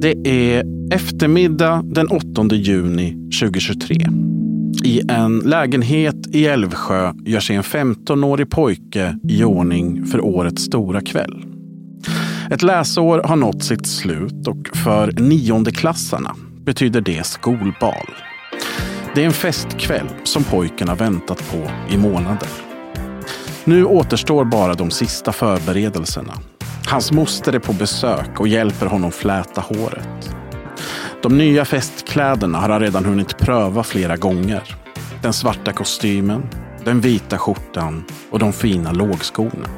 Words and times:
Det 0.00 0.28
är 0.28 0.64
eftermiddag 0.94 1.82
den 1.84 2.08
8 2.08 2.54
juni 2.54 3.30
2023. 3.40 3.96
I 4.84 5.00
en 5.08 5.38
lägenhet 5.38 6.26
i 6.32 6.46
Älvsjö 6.46 7.12
gör 7.24 7.40
sig 7.40 7.56
en 7.56 7.62
15-årig 7.62 8.50
pojke 8.50 9.18
i 9.28 9.44
ordning 9.44 10.06
för 10.06 10.20
årets 10.20 10.62
stora 10.62 11.00
kväll. 11.00 11.44
Ett 12.50 12.62
läsår 12.62 13.22
har 13.22 13.36
nått 13.36 13.64
sitt 13.64 13.86
slut 13.86 14.48
och 14.48 14.76
för 14.76 15.12
niondeklassarna 15.12 16.36
betyder 16.64 17.00
det 17.00 17.26
skolbal. 17.26 18.06
Det 19.14 19.22
är 19.22 19.26
en 19.26 19.32
festkväll 19.32 20.08
som 20.24 20.44
pojken 20.44 20.88
har 20.88 20.96
väntat 20.96 21.44
på 21.50 21.92
i 21.94 21.98
månader. 21.98 22.48
Nu 23.64 23.84
återstår 23.84 24.44
bara 24.44 24.74
de 24.74 24.90
sista 24.90 25.32
förberedelserna. 25.32 26.32
Hans 26.92 27.12
moster 27.12 27.52
är 27.52 27.58
på 27.58 27.72
besök 27.72 28.40
och 28.40 28.48
hjälper 28.48 28.86
honom 28.86 29.12
fläta 29.12 29.60
håret. 29.60 30.34
De 31.22 31.38
nya 31.38 31.64
festkläderna 31.64 32.58
har 32.58 32.68
han 32.68 32.80
redan 32.80 33.04
hunnit 33.04 33.38
pröva 33.38 33.82
flera 33.82 34.16
gånger. 34.16 34.76
Den 35.22 35.32
svarta 35.32 35.72
kostymen, 35.72 36.48
den 36.84 37.00
vita 37.00 37.38
skjortan 37.38 38.04
och 38.30 38.38
de 38.38 38.52
fina 38.52 38.92
lågskorna. 38.92 39.68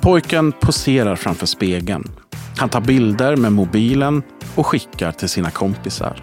Pojken 0.00 0.52
poserar 0.52 1.16
framför 1.16 1.46
spegeln. 1.46 2.10
Han 2.56 2.68
tar 2.68 2.80
bilder 2.80 3.36
med 3.36 3.52
mobilen 3.52 4.22
och 4.54 4.66
skickar 4.66 5.12
till 5.12 5.28
sina 5.28 5.50
kompisar. 5.50 6.22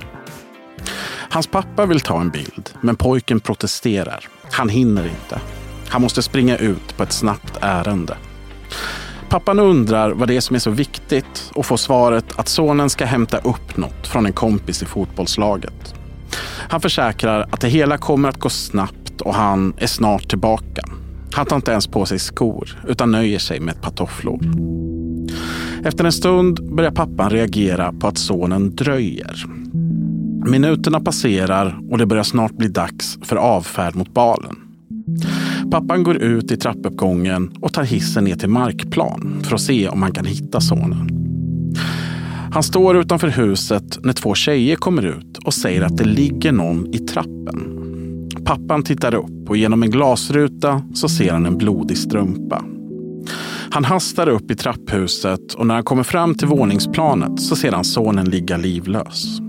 Hans 1.29 1.48
pappa 1.48 1.85
vill 1.85 1.99
ta 1.99 2.21
en 2.21 2.29
bild, 2.29 2.70
men 2.81 2.95
pojken 2.95 3.40
protesterar. 3.40 4.27
Han 4.51 4.70
hinner 4.70 5.03
inte. 5.03 5.41
Han 5.88 6.01
måste 6.01 6.21
springa 6.21 6.57
ut 6.57 6.98
på 6.98 7.03
ett 7.03 7.13
snabbt 7.13 7.57
ärende. 7.62 8.17
Pappan 9.31 9.59
undrar 9.59 10.12
vad 10.12 10.27
det 10.27 10.35
är 10.35 10.41
som 10.41 10.55
är 10.55 10.59
så 10.59 10.71
viktigt 10.71 11.52
och 11.55 11.66
får 11.66 11.77
svaret 11.77 12.26
att 12.35 12.48
sonen 12.48 12.90
ska 12.90 13.05
hämta 13.05 13.38
upp 13.38 13.77
något 13.77 14.07
från 14.07 14.26
en 14.26 14.34
kompis 14.34 14.84
i 14.84 14.85
fotbollslaget. 14.85 15.96
Han 16.70 16.82
försäkrar 16.82 17.48
att 17.52 17.62
det 17.62 17.68
hela 17.68 17.98
kommer 17.98 18.29
att 18.29 18.40
gå 18.40 18.49
snabbt 18.49 19.21
och 19.21 19.34
han 19.34 19.74
är 19.77 19.87
snart 19.87 20.29
tillbaka. 20.29 20.82
Han 21.34 21.46
tar 21.46 21.55
inte 21.55 21.71
ens 21.71 21.87
på 21.87 22.05
sig 22.05 22.20
skor 22.20 22.84
utan 22.87 23.12
nöjer 23.12 23.40
sig 23.40 23.59
med 23.59 23.76
ett 23.76 23.82
par 23.82 23.91
tofflor. 23.91 24.40
Efter 25.85 26.05
en 26.05 26.12
stund 26.12 26.76
börjar 26.76 26.91
pappan 26.91 27.29
reagera 27.29 27.93
på 27.93 28.07
att 28.07 28.18
sonen 28.18 28.76
dröjer. 28.76 29.46
Minuterna 30.46 30.99
passerar 30.99 31.79
och 31.91 31.98
det 31.98 32.05
börjar 32.05 32.24
snart 32.24 32.52
bli 32.52 32.68
dags 32.68 33.20
för 33.24 33.35
avfärd 33.35 33.96
mot 33.96 34.13
balen. 34.13 34.55
Pappan 35.72 36.04
går 36.04 36.18
ut 36.18 36.52
i 36.52 36.58
trappuppgången 36.58 37.52
och 37.62 37.74
tar 37.74 37.84
hissen 37.84 38.24
ner 38.24 38.36
till 38.36 38.50
markplan 38.50 39.41
för 39.44 39.55
att 39.55 39.62
se 39.62 39.88
om 39.88 40.02
han 40.02 40.12
kan 40.12 40.26
hitta 40.26 40.62
sonen. 40.62 41.10
Han 42.52 42.64
står 42.64 42.98
utanför 42.98 43.27
huset 43.27 43.99
när 44.04 44.14
två 44.14 44.36
tjejer 44.36 44.76
kommer 44.76 45.05
ut 45.05 45.38
och 45.38 45.54
säger 45.54 45.82
att 45.82 45.98
det 45.98 46.04
ligger 46.04 46.52
någon 46.52 46.94
i 46.94 46.99
trappen. 46.99 47.77
Pappan 48.46 48.84
tittar 48.84 49.16
upp 49.16 49.49
och 49.49 49.58
genom 49.58 49.84
en 49.84 49.92
glasruta 49.92 50.82
så 50.94 51.10
ser 51.10 51.32
han 51.32 51.46
en 51.46 51.58
blodig 51.58 51.98
strumpa. 51.98 52.64
Han 53.72 53.86
hastar 53.86 54.30
upp 54.30 54.52
i 54.52 54.55
trapphuset 54.55 55.54
och 55.54 55.68
när 55.68 55.76
han 55.76 55.84
kommer 55.84 56.04
fram 56.04 56.36
till 56.36 56.48
våningsplanet 56.48 57.42
så 57.42 57.55
ser 57.55 57.72
han 57.72 57.84
sonen 57.84 58.30
ligga 58.30 58.58
livlös. 58.58 59.42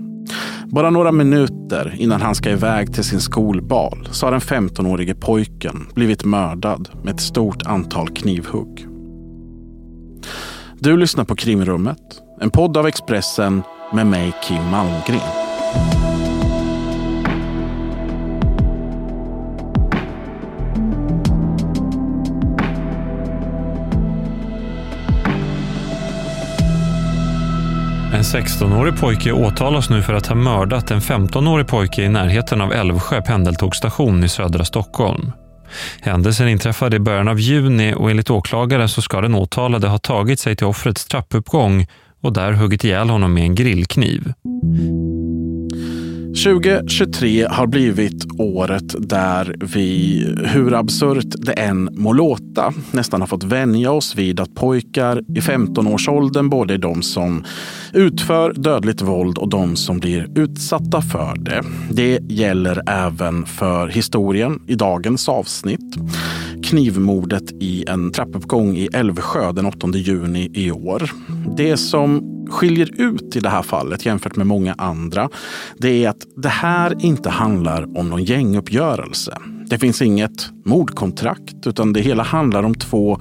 Bara 0.73 0.89
några 0.89 1.11
minuter 1.11 1.95
innan 1.97 2.21
han 2.21 2.35
ska 2.35 2.49
iväg 2.49 2.93
till 2.93 3.03
sin 3.03 3.21
skolbal 3.21 4.07
så 4.11 4.25
har 4.25 4.31
den 4.31 4.39
15-årige 4.41 5.15
pojken 5.15 5.87
blivit 5.93 6.23
mördad 6.23 6.89
med 7.03 7.13
ett 7.13 7.21
stort 7.21 7.63
antal 7.65 8.09
knivhugg. 8.09 8.87
Du 10.79 10.97
lyssnar 10.97 11.25
på 11.25 11.35
Krimrummet, 11.35 12.21
en 12.41 12.49
podd 12.49 12.77
av 12.77 12.87
Expressen 12.87 13.63
med 13.93 14.07
mig 14.07 14.33
Kim 14.43 14.69
Malmgren. 14.71 15.42
En 28.23 28.27
16-årig 28.27 28.99
pojke 28.99 29.31
åtalas 29.31 29.89
nu 29.89 30.01
för 30.01 30.13
att 30.13 30.27
ha 30.27 30.35
mördat 30.35 30.91
en 30.91 30.99
15-årig 30.99 31.67
pojke 31.67 32.03
i 32.03 32.09
närheten 32.09 32.61
av 32.61 32.73
Älvsjö 32.73 33.21
pendeltågsstation 33.21 34.23
i 34.23 34.29
södra 34.29 34.65
Stockholm. 34.65 35.31
Händelsen 36.01 36.47
inträffade 36.47 36.95
i 36.95 36.99
början 36.99 37.27
av 37.27 37.39
juni 37.39 37.93
och 37.93 38.11
enligt 38.11 38.29
åklagaren 38.29 38.89
så 38.89 39.01
ska 39.01 39.21
den 39.21 39.35
åtalade 39.35 39.87
ha 39.87 39.97
tagit 39.97 40.39
sig 40.39 40.55
till 40.55 40.67
offrets 40.67 41.05
trappuppgång 41.05 41.87
och 42.21 42.33
där 42.33 42.51
huggit 42.51 42.83
ihjäl 42.83 43.09
honom 43.09 43.33
med 43.33 43.43
en 43.43 43.55
grillkniv. 43.55 44.33
2023 46.33 47.47
har 47.49 47.67
blivit 47.67 48.25
året 48.39 49.09
där 49.09 49.55
vi, 49.59 50.17
hur 50.45 50.73
absurt 50.73 51.35
det 51.37 51.51
än 51.51 51.89
må 51.91 52.13
låta, 52.13 52.73
nästan 52.91 53.21
har 53.21 53.27
fått 53.27 53.43
vänja 53.43 53.91
oss 53.91 54.15
vid 54.15 54.39
att 54.39 54.55
pojkar 54.55 55.19
i 55.19 55.39
15-årsåldern 55.39 56.49
både 56.49 56.73
är 56.73 56.77
de 56.77 57.01
som 57.01 57.43
utför 57.93 58.53
dödligt 58.53 59.01
våld 59.01 59.37
och 59.37 59.49
de 59.49 59.75
som 59.75 59.99
blir 59.99 60.27
utsatta 60.35 61.01
för 61.01 61.35
det. 61.37 61.63
Det 61.91 62.19
gäller 62.29 62.81
även 62.89 63.45
för 63.45 63.87
historien 63.87 64.59
i 64.67 64.75
dagens 64.75 65.29
avsnitt. 65.29 65.95
Knivmordet 66.63 67.51
i 67.59 67.85
en 67.87 68.11
trappuppgång 68.11 68.77
i 68.77 68.89
Älvsjö 68.93 69.51
den 69.51 69.65
8 69.65 69.87
juni 69.93 70.51
i 70.53 70.71
år. 70.71 71.11
Det 71.57 71.77
som 71.77 72.21
skiljer 72.49 73.01
ut 73.01 73.35
i 73.35 73.39
det 73.39 73.49
här 73.49 73.61
fallet 73.61 74.05
jämfört 74.05 74.35
med 74.35 74.47
många 74.47 74.73
andra, 74.77 75.29
det 75.77 76.05
är 76.05 76.09
att 76.09 76.25
det 76.35 76.49
här 76.49 77.05
inte 77.05 77.29
handlar 77.29 77.97
om 77.97 78.09
någon 78.09 78.23
gänguppgörelse. 78.23 79.37
Det 79.65 79.79
finns 79.79 80.01
inget 80.01 80.49
mordkontrakt, 80.65 81.67
utan 81.67 81.93
det 81.93 82.01
hela 82.01 82.23
handlar 82.23 82.63
om 82.63 82.75
två 82.75 83.19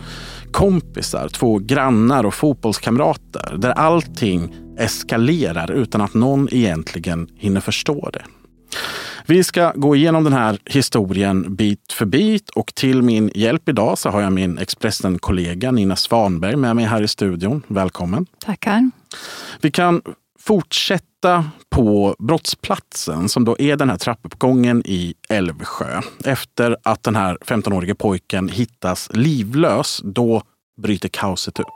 kompisar, 0.50 1.28
två 1.28 1.58
grannar 1.58 2.24
och 2.24 2.34
fotbollskamrater 2.34 3.56
där 3.58 3.70
allting 3.70 4.54
eskalerar 4.78 5.72
utan 5.72 6.00
att 6.00 6.14
någon 6.14 6.48
egentligen 6.54 7.28
hinner 7.36 7.60
förstå 7.60 8.10
det. 8.12 8.22
Vi 9.26 9.44
ska 9.44 9.72
gå 9.74 9.96
igenom 9.96 10.24
den 10.24 10.32
här 10.32 10.58
historien 10.64 11.54
bit 11.54 11.92
för 11.92 12.06
bit 12.06 12.50
och 12.50 12.74
till 12.74 13.02
min 13.02 13.30
hjälp 13.34 13.68
idag 13.68 13.98
så 13.98 14.08
har 14.08 14.20
jag 14.20 14.32
min 14.32 14.58
Expressen-kollega 14.58 15.70
Nina 15.70 15.96
Svanberg 15.96 16.56
med 16.56 16.76
mig 16.76 16.84
här 16.84 17.02
i 17.02 17.08
studion. 17.08 17.62
Välkommen! 17.66 18.26
Tackar! 18.38 18.90
Vi 19.60 19.70
kan 19.70 20.02
fortsätta 20.38 21.44
på 21.70 22.16
brottsplatsen 22.18 23.28
som 23.28 23.44
då 23.44 23.56
är 23.58 23.76
den 23.76 23.90
här 23.90 23.96
trappuppgången 23.96 24.82
i 24.86 25.14
Älvsjö. 25.28 26.00
Efter 26.24 26.76
att 26.82 27.02
den 27.02 27.16
här 27.16 27.38
15-årige 27.46 27.94
pojken 27.94 28.48
hittas 28.48 29.08
livlös, 29.12 30.00
då 30.04 30.42
bryter 30.76 31.08
kaoset 31.08 31.60
ut? 31.60 31.66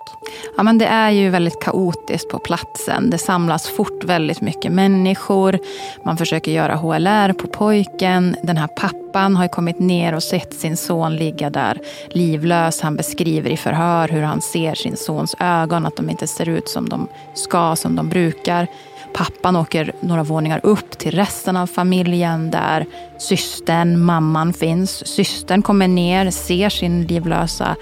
Ja, 0.56 0.62
men 0.62 0.78
det 0.78 0.86
är 0.86 1.10
ju 1.10 1.30
väldigt 1.30 1.62
kaotiskt 1.62 2.28
på 2.28 2.38
platsen. 2.38 3.10
Det 3.10 3.18
samlas 3.18 3.68
fort 3.68 4.04
väldigt 4.04 4.40
mycket 4.40 4.72
människor. 4.72 5.58
Man 6.04 6.16
försöker 6.16 6.52
göra 6.52 6.74
HLR 6.74 7.32
på 7.32 7.46
pojken. 7.46 8.36
Den 8.42 8.56
här 8.56 8.66
pappan 8.66 9.36
har 9.36 9.48
kommit 9.48 9.78
ner 9.78 10.14
och 10.14 10.22
sett 10.22 10.54
sin 10.54 10.76
son 10.76 11.16
ligga 11.16 11.50
där 11.50 11.80
livlös. 12.10 12.80
Han 12.80 12.96
beskriver 12.96 13.50
i 13.50 13.56
förhör 13.56 14.08
hur 14.08 14.22
han 14.22 14.40
ser 14.40 14.74
sin 14.74 14.96
sons 14.96 15.36
ögon, 15.40 15.86
att 15.86 15.96
de 15.96 16.10
inte 16.10 16.26
ser 16.26 16.48
ut 16.48 16.68
som 16.68 16.88
de 16.88 17.08
ska, 17.34 17.76
som 17.76 17.96
de 17.96 18.08
brukar. 18.08 18.66
Pappan 19.14 19.56
åker 19.56 19.92
några 20.00 20.22
våningar 20.22 20.60
upp 20.62 20.98
till 20.98 21.14
resten 21.14 21.56
av 21.56 21.66
familjen 21.66 22.50
där 22.50 22.86
systern, 23.18 24.00
mamman 24.00 24.52
finns. 24.52 25.06
Systern 25.06 25.62
kommer 25.62 25.88
ner, 25.88 26.30
ser 26.30 26.68
sin 26.68 27.02
livlösa 27.06 27.76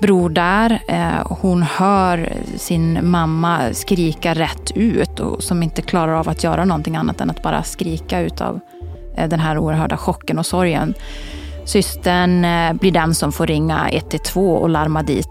bror 0.00 0.30
där. 0.30 0.82
Eh, 0.88 1.26
hon 1.40 1.62
hör 1.62 2.32
sin 2.56 3.10
mamma 3.10 3.60
skrika 3.72 4.34
rätt 4.34 4.70
ut 4.74 5.20
och 5.20 5.42
som 5.42 5.62
inte 5.62 5.82
klarar 5.82 6.12
av 6.12 6.28
att 6.28 6.44
göra 6.44 6.64
någonting 6.64 6.96
annat 6.96 7.20
än 7.20 7.30
att 7.30 7.42
bara 7.42 7.62
skrika 7.62 8.20
utav 8.20 8.60
eh, 9.16 9.28
den 9.28 9.40
här 9.40 9.58
oerhörda 9.58 9.96
chocken 9.96 10.38
och 10.38 10.46
sorgen. 10.46 10.94
Systern 11.64 12.44
eh, 12.44 12.72
blir 12.72 12.92
den 12.92 13.14
som 13.14 13.32
får 13.32 13.46
ringa 13.46 13.88
112 13.90 14.46
och 14.46 14.68
larma 14.68 15.02
dit 15.02 15.28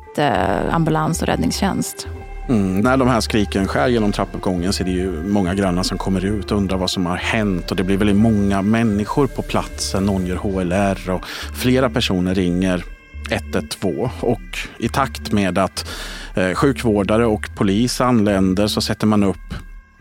ambulans 0.71 1.21
och 1.21 1.27
räddningstjänst. 1.27 2.07
Mm, 2.49 2.79
när 2.81 2.97
de 2.97 3.07
här 3.07 3.21
skriken 3.21 3.67
skär 3.67 3.87
genom 3.87 4.11
trappuppgången 4.11 4.73
så 4.73 4.83
är 4.83 4.85
det 4.85 4.91
ju 4.91 5.23
många 5.23 5.53
grannar 5.53 5.83
som 5.83 5.97
kommer 5.97 6.25
ut 6.25 6.51
och 6.51 6.57
undrar 6.57 6.77
vad 6.77 6.89
som 6.89 7.05
har 7.05 7.17
hänt. 7.17 7.71
Och 7.71 7.77
det 7.77 7.83
blir 7.83 7.97
väldigt 7.97 8.15
många 8.15 8.61
människor 8.61 9.27
på 9.27 9.41
platsen. 9.41 10.05
Någon 10.05 10.25
gör 10.25 10.35
HLR 10.35 11.09
och 11.09 11.25
flera 11.55 11.89
personer 11.89 12.35
ringer 12.35 12.83
112 13.29 14.09
och 14.19 14.59
i 14.79 14.89
takt 14.89 15.31
med 15.31 15.57
att 15.57 15.91
eh, 16.35 16.53
sjukvårdare 16.53 17.25
och 17.25 17.49
polis 17.55 18.01
anländer 18.01 18.67
så 18.67 18.81
sätter 18.81 19.07
man 19.07 19.23
upp 19.23 19.53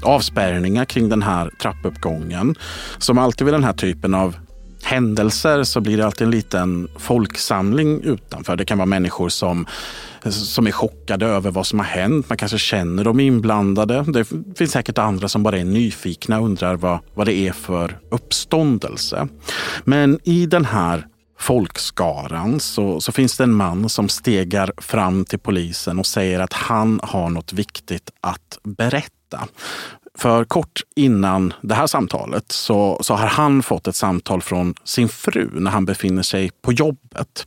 avspärrningar 0.02 0.84
kring 0.84 1.08
den 1.08 1.22
här 1.22 1.50
trappuppgången. 1.62 2.54
Som 2.98 3.18
alltid 3.18 3.44
vid 3.44 3.54
den 3.54 3.64
här 3.64 3.72
typen 3.72 4.14
av 4.14 4.36
händelser 4.82 5.62
så 5.62 5.80
blir 5.80 5.96
det 5.96 6.06
alltid 6.06 6.24
en 6.24 6.30
liten 6.30 6.88
folksamling 6.96 8.00
utanför. 8.02 8.56
Det 8.56 8.64
kan 8.64 8.78
vara 8.78 8.86
människor 8.86 9.28
som, 9.28 9.66
som 10.30 10.66
är 10.66 10.72
chockade 10.72 11.26
över 11.26 11.50
vad 11.50 11.66
som 11.66 11.78
har 11.78 11.86
hänt. 11.86 12.28
Man 12.28 12.38
kanske 12.38 12.58
känner 12.58 13.04
de 13.04 13.20
inblandade. 13.20 14.04
Det 14.08 14.24
finns 14.58 14.70
säkert 14.70 14.98
andra 14.98 15.28
som 15.28 15.42
bara 15.42 15.58
är 15.58 15.64
nyfikna 15.64 16.38
och 16.38 16.44
undrar 16.44 16.76
vad, 16.76 16.98
vad 17.14 17.26
det 17.26 17.34
är 17.34 17.52
för 17.52 17.98
uppståndelse. 18.10 19.28
Men 19.84 20.18
i 20.24 20.46
den 20.46 20.64
här 20.64 21.06
folkskaran 21.38 22.60
så, 22.60 23.00
så 23.00 23.12
finns 23.12 23.36
det 23.36 23.44
en 23.44 23.54
man 23.54 23.88
som 23.88 24.08
stegar 24.08 24.72
fram 24.76 25.24
till 25.24 25.38
polisen 25.38 25.98
och 25.98 26.06
säger 26.06 26.40
att 26.40 26.52
han 26.52 27.00
har 27.02 27.30
något 27.30 27.52
viktigt 27.52 28.10
att 28.20 28.58
berätta. 28.62 29.48
För 30.18 30.44
kort 30.44 30.82
innan 30.96 31.52
det 31.60 31.74
här 31.74 31.86
samtalet 31.86 32.52
så, 32.52 32.98
så 33.00 33.14
har 33.14 33.26
han 33.26 33.62
fått 33.62 33.86
ett 33.86 33.96
samtal 33.96 34.42
från 34.42 34.74
sin 34.84 35.08
fru 35.08 35.50
när 35.52 35.70
han 35.70 35.84
befinner 35.84 36.22
sig 36.22 36.50
på 36.62 36.72
jobbet. 36.72 37.46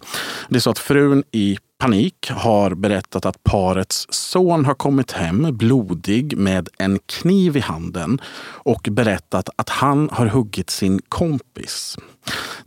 Det 0.49 0.55
är 0.55 0.59
så 0.59 0.69
att 0.69 0.79
frun 0.79 1.23
i 1.31 1.57
panik 1.81 2.31
har 2.31 2.75
berättat 2.75 3.25
att 3.25 3.43
parets 3.43 4.07
son 4.09 4.65
har 4.65 4.73
kommit 4.73 5.11
hem 5.11 5.57
blodig 5.57 6.37
med 6.37 6.69
en 6.77 6.99
kniv 7.05 7.57
i 7.57 7.59
handen 7.59 8.21
och 8.43 8.87
berättat 8.91 9.49
att 9.55 9.69
han 9.69 10.09
har 10.11 10.25
huggit 10.25 10.69
sin 10.69 11.01
kompis. 11.09 11.97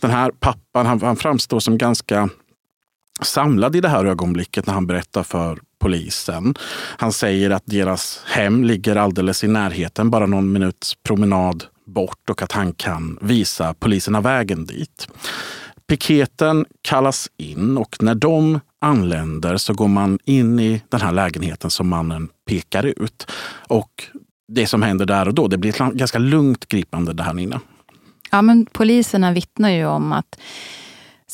Den 0.00 0.10
här 0.10 0.30
pappan 0.30 0.86
han, 0.86 1.00
han 1.00 1.16
framstår 1.16 1.60
som 1.60 1.78
ganska 1.78 2.28
samlad 3.22 3.76
i 3.76 3.80
det 3.80 3.88
här 3.88 4.04
ögonblicket 4.04 4.66
när 4.66 4.74
han 4.74 4.86
berättar 4.86 5.22
för 5.22 5.58
polisen. 5.78 6.54
Han 6.98 7.12
säger 7.12 7.50
att 7.50 7.62
deras 7.66 8.22
hem 8.26 8.64
ligger 8.64 8.96
alldeles 8.96 9.44
i 9.44 9.48
närheten, 9.48 10.10
bara 10.10 10.26
någon 10.26 10.52
minuts 10.52 10.94
promenad 11.02 11.64
bort 11.86 12.30
och 12.30 12.42
att 12.42 12.52
han 12.52 12.72
kan 12.72 13.18
visa 13.20 13.74
poliserna 13.74 14.20
vägen 14.20 14.64
dit. 14.64 15.08
Piketen 15.88 16.66
kallas 16.82 17.30
in 17.36 17.78
och 17.78 17.96
när 18.00 18.14
de 18.14 18.60
anländer 18.80 19.56
så 19.56 19.74
går 19.74 19.88
man 19.88 20.18
in 20.24 20.60
i 20.60 20.82
den 20.88 21.00
här 21.00 21.12
lägenheten 21.12 21.70
som 21.70 21.88
mannen 21.88 22.28
pekar 22.48 22.84
ut. 22.84 23.30
Och 23.68 24.04
det 24.48 24.66
som 24.66 24.82
händer 24.82 25.06
där 25.06 25.28
och 25.28 25.34
då, 25.34 25.48
det 25.48 25.58
blir 25.58 25.82
ett 25.82 25.94
ganska 25.94 26.18
lugnt 26.18 26.68
gripande 26.68 27.12
där 27.12 27.24
här 27.24 27.38
inne. 27.38 27.60
Ja, 28.30 28.42
men 28.42 28.66
poliserna 28.66 29.32
vittnar 29.32 29.70
ju 29.70 29.86
om 29.86 30.12
att 30.12 30.38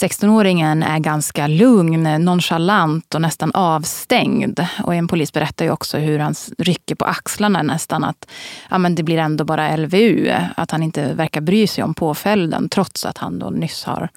16-åringen 0.03 0.83
är 0.83 0.99
ganska 0.99 1.47
lugn, 1.47 2.25
nonchalant 2.25 3.15
och 3.15 3.21
nästan 3.21 3.51
avstängd. 3.55 4.67
Och 4.83 4.95
en 4.95 5.09
polis 5.09 5.33
berättar 5.33 5.65
ju 5.65 5.71
också 5.71 5.99
hur 5.99 6.19
han 6.19 6.35
rycker 6.59 6.95
på 6.95 7.05
axlarna 7.05 7.63
nästan 7.63 8.05
att 8.05 8.31
ja, 8.71 8.79
men 8.79 8.95
det 8.95 9.03
blir 9.03 9.19
ändå 9.19 9.45
bara 9.45 9.77
LVU. 9.77 10.33
Att 10.57 10.71
han 10.71 10.83
inte 10.83 11.15
verkar 11.15 11.41
bry 11.41 11.67
sig 11.67 11.85
om 11.85 11.95
påföljden 11.95 12.69
trots 12.69 13.05
att 13.05 13.19
han 13.19 13.39
då 13.39 13.51
nyss 13.51 13.85
har 13.85 14.09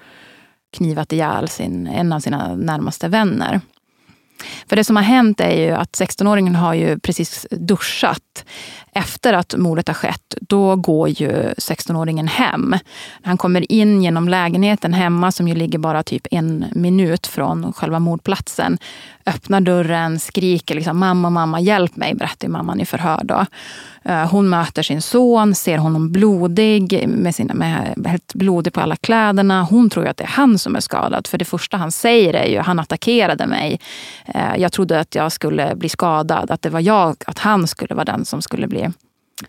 knivat 0.77 1.13
ihjäl 1.13 1.47
sin, 1.47 1.87
en 1.87 2.13
av 2.13 2.19
sina 2.19 2.55
närmaste 2.55 3.07
vänner. 3.07 3.61
För 4.67 4.75
det 4.75 4.83
som 4.83 4.95
har 4.95 5.03
hänt 5.03 5.39
är 5.39 5.65
ju 5.65 5.71
att 5.71 5.91
16-åringen 5.91 6.55
har 6.55 6.73
ju 6.73 6.99
precis 6.99 7.47
duschat. 7.51 8.45
Efter 8.95 9.33
att 9.33 9.55
mordet 9.57 9.87
har 9.87 9.95
skett, 9.95 10.35
då 10.41 10.75
går 10.75 11.09
ju 11.09 11.31
16-åringen 11.57 12.27
hem. 12.27 12.75
Han 13.23 13.37
kommer 13.37 13.71
in 13.71 14.03
genom 14.03 14.29
lägenheten 14.29 14.93
hemma 14.93 15.31
som 15.31 15.47
ju 15.47 15.55
ligger 15.55 15.79
bara 15.79 16.03
typ 16.03 16.27
en 16.31 16.65
minut 16.71 17.27
från 17.27 17.73
själva 17.73 17.99
mordplatsen. 17.99 18.77
Öppnar 19.25 19.61
dörren, 19.61 20.19
skriker 20.19 20.75
liksom 20.75 20.99
mamma, 20.99 21.29
mamma, 21.29 21.59
hjälp 21.59 21.95
mig, 21.95 22.15
berättar 22.15 22.47
mamman 22.47 22.81
i 22.81 22.85
förhör. 22.85 23.21
Då. 23.23 23.45
Eh, 24.05 24.31
hon 24.31 24.49
möter 24.49 24.83
sin 24.83 25.01
son, 25.01 25.55
ser 25.55 25.77
honom 25.77 26.11
blodig, 26.11 27.07
med, 27.07 27.35
sina, 27.35 27.53
med 27.53 27.95
helt 28.05 28.33
blodig 28.33 28.73
på 28.73 28.81
alla 28.81 28.95
kläderna. 28.95 29.63
Hon 29.63 29.89
tror 29.89 30.05
ju 30.05 30.11
att 30.11 30.17
det 30.17 30.23
är 30.23 30.27
han 30.27 30.59
som 30.59 30.75
är 30.75 30.79
skadad. 30.79 31.27
För 31.27 31.37
det 31.37 31.45
första 31.45 31.77
han 31.77 31.91
säger 31.91 32.33
är 32.33 32.47
ju, 32.47 32.59
han 32.59 32.79
attackerade 32.79 33.47
mig. 33.47 33.79
Eh, 34.33 34.55
jag 34.57 34.71
trodde 34.71 34.99
att 34.99 35.15
jag 35.15 35.31
skulle 35.31 35.75
bli 35.75 35.89
skadad, 35.89 36.51
att 36.51 36.61
det 36.61 36.69
var 36.69 36.79
jag, 36.79 37.15
att 37.27 37.39
han 37.39 37.67
skulle 37.67 37.95
vara 37.95 38.05
den 38.05 38.25
som 38.25 38.41
skulle 38.41 38.67
bli 38.67 38.89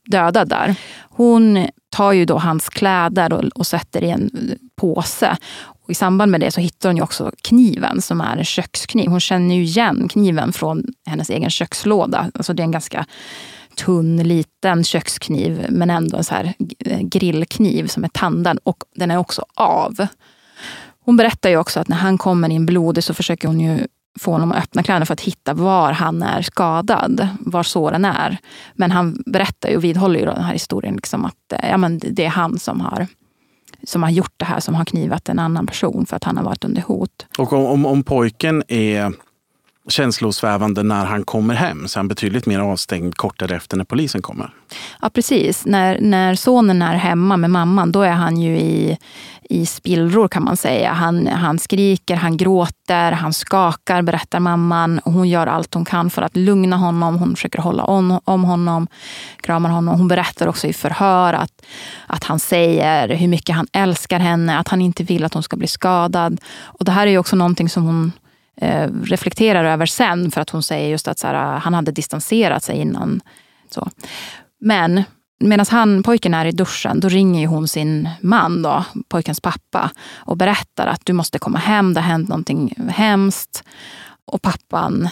dödad 0.04 0.48
där. 0.48 0.74
Hon 1.10 1.66
tar 1.90 2.12
ju 2.12 2.24
då 2.24 2.38
hans 2.38 2.68
kläder 2.68 3.32
och, 3.32 3.44
och 3.44 3.66
sätter 3.66 4.04
i 4.04 4.10
en 4.10 4.30
påse. 4.76 5.36
Och 5.84 5.90
I 5.90 5.94
samband 5.94 6.30
med 6.30 6.40
det 6.40 6.50
så 6.50 6.60
hittar 6.60 6.88
hon 6.88 6.96
ju 6.96 7.02
också 7.02 7.32
kniven 7.42 8.02
som 8.02 8.20
är 8.20 8.36
en 8.36 8.44
kökskniv. 8.44 9.10
Hon 9.10 9.20
känner 9.20 9.54
ju 9.54 9.62
igen 9.62 10.08
kniven 10.08 10.52
från 10.52 10.84
hennes 11.06 11.30
egen 11.30 11.50
kökslåda. 11.50 12.30
Alltså 12.34 12.52
det 12.54 12.62
är 12.62 12.64
en 12.64 12.70
ganska 12.70 13.06
tunn, 13.76 14.16
liten 14.16 14.84
kökskniv 14.84 15.66
men 15.70 15.90
ändå 15.90 16.16
en 16.16 16.24
så 16.24 16.34
här 16.34 16.54
grillkniv 17.00 17.86
som 17.86 18.04
är 18.04 18.08
tandad 18.08 18.58
och 18.62 18.84
den 18.94 19.10
är 19.10 19.16
också 19.16 19.44
av. 19.54 20.06
Hon 21.04 21.16
berättar 21.16 21.50
ju 21.50 21.56
också 21.56 21.80
att 21.80 21.88
när 21.88 21.96
han 21.96 22.18
kommer 22.18 22.48
in 22.48 22.66
blodig 22.66 23.04
så 23.04 23.14
försöker 23.14 23.48
hon 23.48 23.60
ju 23.60 23.86
få 24.20 24.32
honom 24.32 24.52
att 24.52 24.58
öppna 24.58 24.82
kläderna 24.82 25.06
för 25.06 25.12
att 25.12 25.20
hitta 25.20 25.54
var 25.54 25.92
han 25.92 26.22
är 26.22 26.42
skadad, 26.42 27.28
var 27.40 27.62
såren 27.62 28.04
är. 28.04 28.38
Men 28.74 28.90
han 28.90 29.22
berättar 29.26 29.68
ju 29.68 29.76
och 29.76 29.84
vidhåller 29.84 30.20
ju 30.20 30.26
den 30.26 30.44
här 30.44 30.52
historien 30.52 30.94
liksom 30.94 31.24
att 31.24 31.52
eh, 31.52 31.70
ja, 31.70 31.76
men 31.76 31.98
det 31.98 32.24
är 32.24 32.28
han 32.28 32.58
som 32.58 32.80
har 32.80 33.06
som 33.86 34.02
har 34.02 34.10
gjort 34.10 34.34
det 34.36 34.44
här, 34.44 34.60
som 34.60 34.74
har 34.74 34.84
knivat 34.84 35.28
en 35.28 35.38
annan 35.38 35.66
person 35.66 36.06
för 36.06 36.16
att 36.16 36.24
han 36.24 36.36
har 36.36 36.44
varit 36.44 36.64
under 36.64 36.82
hot. 36.82 37.26
Och 37.38 37.52
om, 37.52 37.66
om, 37.66 37.86
om 37.86 38.02
pojken 38.02 38.62
är 38.68 39.12
känslosvävande 39.88 40.82
när 40.82 41.04
han 41.04 41.24
kommer 41.24 41.54
hem, 41.54 41.88
så 41.88 41.98
är 41.98 42.00
han 42.00 42.08
betydligt 42.08 42.46
mer 42.46 42.58
avstängd 42.58 43.16
kort 43.16 43.38
därefter 43.38 43.76
när 43.76 43.84
polisen 43.84 44.22
kommer. 44.22 44.50
Ja, 45.02 45.10
precis. 45.10 45.66
När, 45.66 46.00
när 46.00 46.34
sonen 46.34 46.82
är 46.82 46.94
hemma 46.94 47.36
med 47.36 47.50
mamman, 47.50 47.92
då 47.92 48.02
är 48.02 48.10
han 48.10 48.36
ju 48.36 48.58
i, 48.58 48.98
i 49.50 49.66
spillror 49.66 50.28
kan 50.28 50.44
man 50.44 50.56
säga. 50.56 50.92
Han, 50.92 51.26
han 51.26 51.58
skriker, 51.58 52.16
han 52.16 52.36
gråter, 52.36 53.12
han 53.12 53.32
skakar, 53.32 54.02
berättar 54.02 54.40
mamman. 54.40 55.00
Hon 55.04 55.28
gör 55.28 55.46
allt 55.46 55.74
hon 55.74 55.84
kan 55.84 56.10
för 56.10 56.22
att 56.22 56.36
lugna 56.36 56.76
honom. 56.76 57.18
Hon 57.18 57.34
försöker 57.36 57.58
hålla 57.58 57.84
om, 57.84 58.20
om 58.24 58.44
honom, 58.44 58.86
kramar 59.40 59.70
honom. 59.70 59.98
Hon 59.98 60.08
berättar 60.08 60.46
också 60.46 60.66
i 60.66 60.72
förhör 60.72 61.32
att, 61.32 61.62
att 62.06 62.24
han 62.24 62.38
säger 62.38 63.08
hur 63.08 63.28
mycket 63.28 63.56
han 63.56 63.66
älskar 63.72 64.18
henne, 64.18 64.58
att 64.58 64.68
han 64.68 64.80
inte 64.80 65.02
vill 65.02 65.24
att 65.24 65.34
hon 65.34 65.42
ska 65.42 65.56
bli 65.56 65.68
skadad. 65.68 66.40
Och 66.62 66.84
det 66.84 66.92
här 66.92 67.06
är 67.06 67.10
ju 67.10 67.18
också 67.18 67.36
någonting 67.36 67.68
som 67.68 67.82
hon 67.82 68.12
Eh, 68.56 68.90
reflekterar 69.02 69.64
över 69.64 69.86
sen 69.86 70.30
för 70.30 70.40
att 70.40 70.50
hon 70.50 70.62
säger 70.62 70.88
just 70.88 71.08
att 71.08 71.18
så 71.18 71.26
här, 71.26 71.58
han 71.58 71.74
hade 71.74 71.92
distanserat 71.92 72.62
sig 72.64 72.76
innan. 72.76 73.20
Så. 73.70 73.88
Men 74.60 75.02
medan 75.40 75.66
han, 75.70 76.02
pojken 76.02 76.34
är 76.34 76.46
i 76.46 76.52
duschen, 76.52 77.00
då 77.00 77.08
ringer 77.08 77.46
hon 77.46 77.68
sin 77.68 78.08
man, 78.20 78.62
då, 78.62 78.84
pojkens 79.08 79.40
pappa, 79.40 79.90
och 80.16 80.36
berättar 80.36 80.86
att 80.86 81.06
du 81.06 81.12
måste 81.12 81.38
komma 81.38 81.58
hem, 81.58 81.94
det 81.94 82.00
har 82.00 82.08
hänt 82.08 82.28
någonting 82.28 82.74
hemskt. 82.88 83.64
Och 84.24 84.42
pappan 84.42 85.08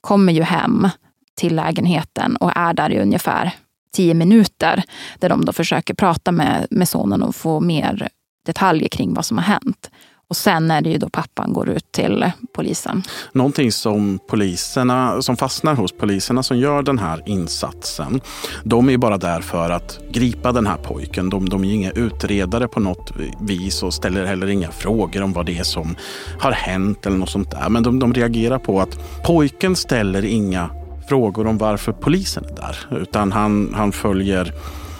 kommer 0.00 0.32
ju 0.32 0.42
hem 0.42 0.88
till 1.34 1.56
lägenheten 1.56 2.36
och 2.36 2.52
är 2.56 2.74
där 2.74 2.92
i 2.92 2.98
ungefär 2.98 3.52
tio 3.92 4.14
minuter. 4.14 4.82
Där 5.18 5.28
de 5.28 5.44
då 5.44 5.52
försöker 5.52 5.94
prata 5.94 6.32
med, 6.32 6.66
med 6.70 6.88
sonen 6.88 7.22
och 7.22 7.36
få 7.36 7.60
mer 7.60 8.08
detaljer 8.46 8.88
kring 8.88 9.14
vad 9.14 9.24
som 9.24 9.38
har 9.38 9.44
hänt. 9.44 9.90
Och 10.30 10.36
sen 10.36 10.70
är 10.70 10.80
det 10.80 10.90
ju 10.90 10.98
då 10.98 11.08
pappan 11.08 11.52
går 11.52 11.68
ut 11.68 11.92
till 11.92 12.22
eh, 12.22 12.30
polisen. 12.52 13.02
Någonting 13.32 13.72
som 13.72 14.18
poliserna, 14.28 15.22
som 15.22 15.36
fastnar 15.36 15.74
hos 15.74 15.92
poliserna 15.92 16.42
som 16.42 16.58
gör 16.58 16.82
den 16.82 16.98
här 16.98 17.22
insatsen. 17.26 18.20
De 18.64 18.90
är 18.90 18.96
bara 18.96 19.18
där 19.18 19.40
för 19.40 19.70
att 19.70 20.00
gripa 20.12 20.52
den 20.52 20.66
här 20.66 20.76
pojken. 20.76 21.30
De, 21.30 21.48
de 21.48 21.64
är 21.64 21.72
inga 21.72 21.90
utredare 21.90 22.68
på 22.68 22.80
något 22.80 23.12
vis 23.40 23.82
och 23.82 23.94
ställer 23.94 24.24
heller 24.24 24.46
inga 24.46 24.70
frågor 24.70 25.22
om 25.22 25.32
vad 25.32 25.46
det 25.46 25.58
är 25.58 25.62
som 25.62 25.96
har 26.38 26.52
hänt 26.52 27.06
eller 27.06 27.16
något 27.16 27.30
sånt 27.30 27.50
där. 27.50 27.68
Men 27.68 27.82
de, 27.82 27.98
de 27.98 28.14
reagerar 28.14 28.58
på 28.58 28.80
att 28.80 29.22
pojken 29.24 29.76
ställer 29.76 30.24
inga 30.24 30.70
frågor 31.08 31.46
om 31.46 31.58
varför 31.58 31.92
polisen 31.92 32.44
är 32.44 32.54
där. 32.56 33.00
Utan 33.00 33.32
han, 33.32 33.74
han, 33.74 33.92
följer, 33.92 34.52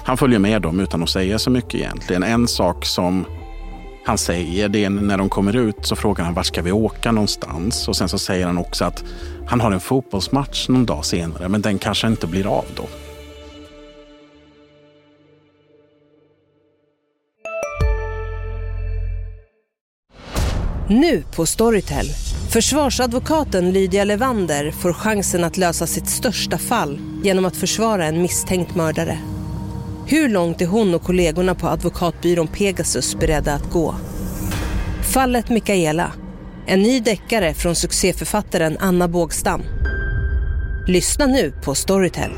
han 0.05 0.17
följer 0.17 0.39
med 0.39 0.63
dem 0.63 0.81
utan 0.81 1.03
att 1.03 1.11
säga 1.11 1.39
så 1.39 1.51
mycket 1.51 1.75
egentligen. 1.75 2.23
En 2.23 2.49
sak 2.49 2.85
som 2.85 3.25
han 4.09 4.19
säger 4.19 4.69
det 4.69 4.89
när 4.89 5.19
de 5.19 5.29
kommer 5.29 5.57
ut 5.57 5.77
så 5.87 5.97
frågar 5.97 6.25
han 6.25 6.35
vart 6.35 6.47
ska 6.47 6.63
vi 6.63 6.73
åka 6.73 7.13
någonstans? 7.13 7.89
Och 7.89 7.97
sen 7.97 8.09
så 8.09 8.19
säger 8.19 8.47
han 8.47 8.59
också 8.59 8.85
att 8.85 9.05
han 9.47 9.61
har 9.61 9.73
en 9.73 9.81
fotbollsmatch 9.81 10.69
någon 10.69 10.87
dag 10.87 11.05
senare 11.05 11.49
men 11.49 11.63
den 11.63 11.79
kanske 11.79 12.07
inte 12.07 12.27
blir 12.27 12.47
av 12.47 12.65
då. 12.77 12.85
Nu 20.89 21.25
på 21.37 21.47
Storytel. 21.47 22.07
Försvarsadvokaten 22.51 23.73
Lydia 23.73 24.05
Levander 24.05 24.71
får 24.71 24.93
chansen 24.93 25.45
att 25.45 25.57
lösa 25.57 25.87
sitt 25.87 26.09
största 26.09 26.59
fall 26.59 27.01
genom 27.25 27.45
att 27.45 27.57
försvara 27.57 28.05
en 28.05 28.23
misstänkt 28.23 28.75
mördare. 28.75 29.19
Hur 30.11 30.29
långt 30.29 30.61
är 30.61 30.67
hon 30.67 30.95
och 30.95 31.03
kollegorna 31.03 31.55
på 31.55 31.69
advokatbyrån 31.69 32.47
Pegasus 32.47 33.17
beredda 33.17 33.55
att 33.55 33.71
gå? 33.71 33.95
Fallet 35.15 35.49
Mikaela. 35.49 36.13
En 36.67 36.83
ny 36.83 37.01
deckare 37.01 37.55
från 37.55 37.75
succéförfattaren 37.75 38.77
Anna 38.81 39.09
Bågstam. 39.09 39.63
Lyssna 40.87 41.27
nu 41.27 41.53
på 41.65 41.75
Storytel. 41.75 42.31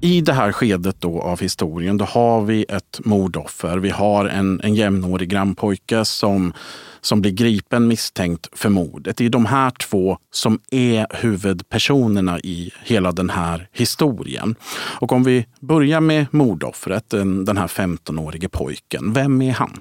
I 0.00 0.20
det 0.20 0.32
här 0.32 0.52
skedet 0.52 1.00
då 1.00 1.20
av 1.20 1.40
historien, 1.40 1.96
då 1.96 2.04
har 2.04 2.42
vi 2.42 2.64
ett 2.68 3.00
mordoffer. 3.04 3.78
Vi 3.78 3.90
har 3.90 4.24
en, 4.24 4.60
en 4.60 4.74
jämnårig 4.74 5.28
grannpojke 5.28 6.04
som 6.04 6.52
som 7.06 7.20
blir 7.20 7.32
gripen 7.32 7.88
misstänkt 7.88 8.48
för 8.52 8.68
mordet. 8.68 9.16
Det 9.16 9.24
är 9.24 9.30
de 9.30 9.46
här 9.46 9.70
två 9.70 10.18
som 10.30 10.60
är 10.70 11.06
huvudpersonerna 11.10 12.40
i 12.40 12.72
hela 12.84 13.12
den 13.12 13.30
här 13.30 13.68
historien. 13.72 14.54
Och 15.00 15.12
om 15.12 15.24
vi 15.24 15.46
börjar 15.60 16.00
med 16.00 16.26
mordoffret, 16.30 17.10
den, 17.10 17.56
här 17.56 17.66
15-årige 17.66 18.48
pojken. 18.48 19.12
Vem 19.12 19.42
är 19.42 19.52
han? 19.52 19.80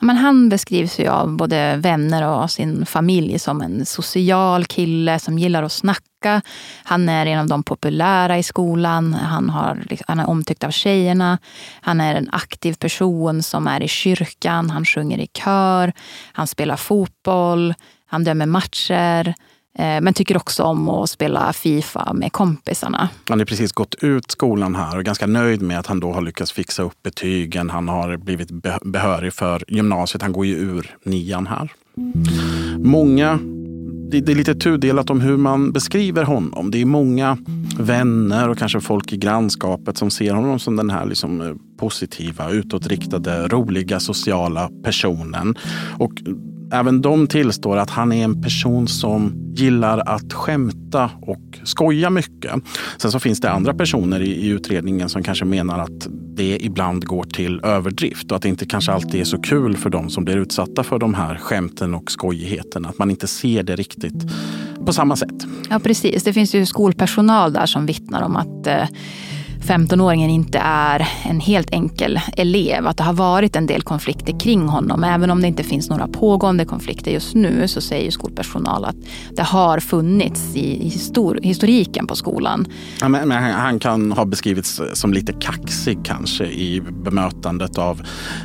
Men 0.00 0.16
han 0.16 0.48
beskrivs 0.48 0.98
ju 0.98 1.08
av 1.08 1.36
både 1.36 1.76
vänner 1.76 2.28
och 2.28 2.50
sin 2.50 2.86
familj 2.86 3.38
som 3.38 3.62
en 3.62 3.86
social 3.86 4.64
kille 4.64 5.18
som 5.18 5.38
gillar 5.38 5.62
att 5.62 5.72
snacka. 5.72 6.42
Han 6.84 7.08
är 7.08 7.26
en 7.26 7.38
av 7.38 7.46
de 7.46 7.62
populära 7.62 8.38
i 8.38 8.42
skolan. 8.42 9.14
Han, 9.14 9.50
har, 9.50 9.78
liksom, 9.90 10.04
han 10.08 10.20
är 10.20 10.28
omtyckt 10.28 10.64
av 10.64 10.70
tjejerna. 10.70 11.38
Han 11.80 12.00
är 12.00 12.14
en 12.14 12.28
aktiv 12.32 12.74
person 12.74 13.42
som 13.42 13.66
är 13.66 13.82
i 13.82 13.88
kyrkan. 13.88 14.70
Han 14.70 14.84
sjunger 14.84 15.18
i 15.18 15.26
kör. 15.26 15.92
Han 16.32 16.46
spelar 16.46 16.76
fotboll. 16.76 17.74
Han 18.06 18.24
dömer 18.24 18.46
matcher. 18.46 19.34
Eh, 19.80 20.00
men 20.00 20.14
tycker 20.14 20.36
också 20.36 20.62
om 20.62 20.88
att 20.88 21.10
spela 21.10 21.52
Fifa 21.52 22.12
med 22.12 22.32
kompisarna. 22.32 23.08
Han 23.28 23.38
har 23.38 23.46
precis 23.46 23.72
gått 23.72 23.94
ut 23.94 24.30
skolan 24.30 24.74
här 24.74 24.92
och 24.94 25.00
är 25.00 25.02
ganska 25.02 25.26
nöjd 25.26 25.62
med 25.62 25.78
att 25.78 25.86
han 25.86 26.00
då 26.00 26.12
har 26.12 26.22
lyckats 26.22 26.52
fixa 26.52 26.82
upp 26.82 27.02
betygen. 27.02 27.70
Han 27.70 27.88
har 27.88 28.16
blivit 28.16 28.50
behörig 28.82 29.32
för 29.32 29.64
gymnasiet. 29.68 30.22
Han 30.22 30.32
går 30.32 30.46
ju 30.46 30.54
ur 30.56 30.96
nian 31.04 31.46
här. 31.46 31.72
Många 32.78 33.38
det, 34.10 34.28
är 34.28 34.34
lite 34.34 34.54
tudelat 34.54 35.10
om 35.10 35.20
hur 35.20 35.36
man 35.36 35.72
beskriver 35.72 36.24
honom. 36.24 36.70
Det 36.70 36.80
är 36.80 36.84
många 36.84 37.38
vänner 37.78 38.48
och 38.48 38.58
kanske 38.58 38.80
folk 38.80 39.12
i 39.12 39.16
grannskapet 39.16 39.98
som 39.98 40.10
ser 40.10 40.34
honom 40.34 40.58
som 40.58 40.76
den 40.76 40.90
här 40.90 41.06
liksom 41.06 41.40
eh, 41.40 41.54
positiva, 41.78 42.50
utåtriktade, 42.50 43.48
roliga, 43.48 44.00
sociala 44.00 44.70
personen. 44.84 45.54
Och 45.98 46.12
Även 46.72 47.02
de 47.02 47.26
tillstår 47.26 47.76
att 47.76 47.90
han 47.90 48.12
är 48.12 48.24
en 48.24 48.42
person 48.42 48.88
som 48.88 49.32
gillar 49.54 49.98
att 49.98 50.32
skämta 50.32 51.10
och 51.20 51.58
skoja 51.64 52.10
mycket. 52.10 52.52
Sen 52.98 53.12
så 53.12 53.20
finns 53.20 53.40
det 53.40 53.50
andra 53.50 53.74
personer 53.74 54.20
i, 54.20 54.30
i 54.30 54.48
utredningen 54.48 55.08
som 55.08 55.22
kanske 55.22 55.44
menar 55.44 55.78
att 55.78 56.08
det 56.36 56.58
ibland 56.64 57.04
går 57.04 57.24
till 57.24 57.60
överdrift 57.64 58.30
och 58.30 58.36
att 58.36 58.42
det 58.42 58.48
inte 58.48 58.66
kanske 58.66 58.92
alltid 58.92 59.20
är 59.20 59.24
så 59.24 59.38
kul 59.38 59.76
för 59.76 59.90
de 59.90 60.10
som 60.10 60.24
blir 60.24 60.36
utsatta 60.36 60.84
för 60.84 60.98
de 60.98 61.14
här 61.14 61.36
skämten 61.36 61.94
och 61.94 62.10
skojigheten. 62.10 62.86
Att 62.86 62.98
man 62.98 63.10
inte 63.10 63.26
ser 63.26 63.62
det 63.62 63.76
riktigt 63.76 64.26
på 64.86 64.92
samma 64.92 65.16
sätt. 65.16 65.46
Ja 65.70 65.78
precis, 65.78 66.24
det 66.24 66.32
finns 66.32 66.54
ju 66.54 66.66
skolpersonal 66.66 67.52
där 67.52 67.66
som 67.66 67.86
vittnar 67.86 68.22
om 68.22 68.36
att 68.36 68.66
eh, 68.66 68.88
15-åringen 69.60 70.30
inte 70.30 70.58
är 70.58 71.08
en 71.24 71.40
helt 71.40 71.70
enkel 71.70 72.20
elev. 72.36 72.86
Att 72.86 72.96
det 72.96 73.02
har 73.02 73.12
varit 73.12 73.56
en 73.56 73.66
del 73.66 73.82
konflikter 73.82 74.40
kring 74.40 74.68
honom. 74.68 75.04
Även 75.04 75.30
om 75.30 75.42
det 75.42 75.48
inte 75.48 75.62
finns 75.62 75.90
några 75.90 76.08
pågående 76.08 76.64
konflikter 76.64 77.10
just 77.10 77.34
nu 77.34 77.68
så 77.68 77.80
säger 77.80 78.10
skolpersonal 78.10 78.84
att 78.84 78.96
det 79.36 79.42
har 79.42 79.80
funnits 79.80 80.56
i 80.56 80.88
histor 80.88 81.38
historiken 81.42 82.06
på 82.06 82.16
skolan. 82.16 82.66
Ja, 83.00 83.08
men, 83.08 83.28
men 83.28 83.42
han 83.52 83.78
kan 83.78 84.12
ha 84.12 84.24
beskrivits 84.24 84.80
som 84.92 85.12
lite 85.12 85.32
kaxig 85.32 85.98
kanske 86.04 86.44
i 86.44 86.80
bemötandet 86.80 87.78
av 87.78 88.02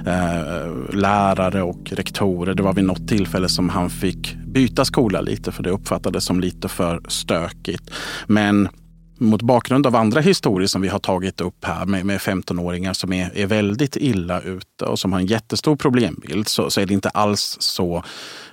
eh, 0.08 0.96
lärare 0.96 1.64
och 1.64 1.92
rektorer. 1.92 2.54
Det 2.54 2.64
var 2.64 2.74
vid 2.74 2.86
något 2.86 3.08
tillfälle 3.08 3.50
som 3.50 3.70
han 3.70 3.90
fick 3.90 4.36
byta 4.46 4.86
skola 4.86 5.22
lite 5.22 5.52
för 5.52 5.64
det 5.64 5.70
uppfattades 5.70 6.26
som 6.26 6.40
lite 6.40 6.68
för 6.68 7.02
stökigt. 7.08 7.92
Men 8.28 8.70
mot 9.18 9.42
bakgrund 9.42 9.88
av 9.88 9.96
andra 9.96 10.22
historier 10.22 10.68
som 10.68 10.82
vi 10.82 10.88
har 10.88 11.00
tagit 11.00 11.42
upp 11.42 11.66
här 11.66 11.86
med, 11.86 12.06
med 12.06 12.20
15-åringar 12.20 12.94
som 12.94 13.14
är, 13.14 13.38
är 13.38 13.46
väldigt 13.46 13.96
illa 13.96 14.42
ute 14.42 14.86
och 14.86 15.00
som 15.00 15.14
har 15.14 15.20
en 15.20 15.26
jättestor 15.26 15.76
problembild 15.76 16.48
så, 16.48 16.70
så 16.70 16.82
är 16.82 16.86
det 16.86 16.94
inte 16.94 17.10
alls 17.10 17.58
så 17.60 18.04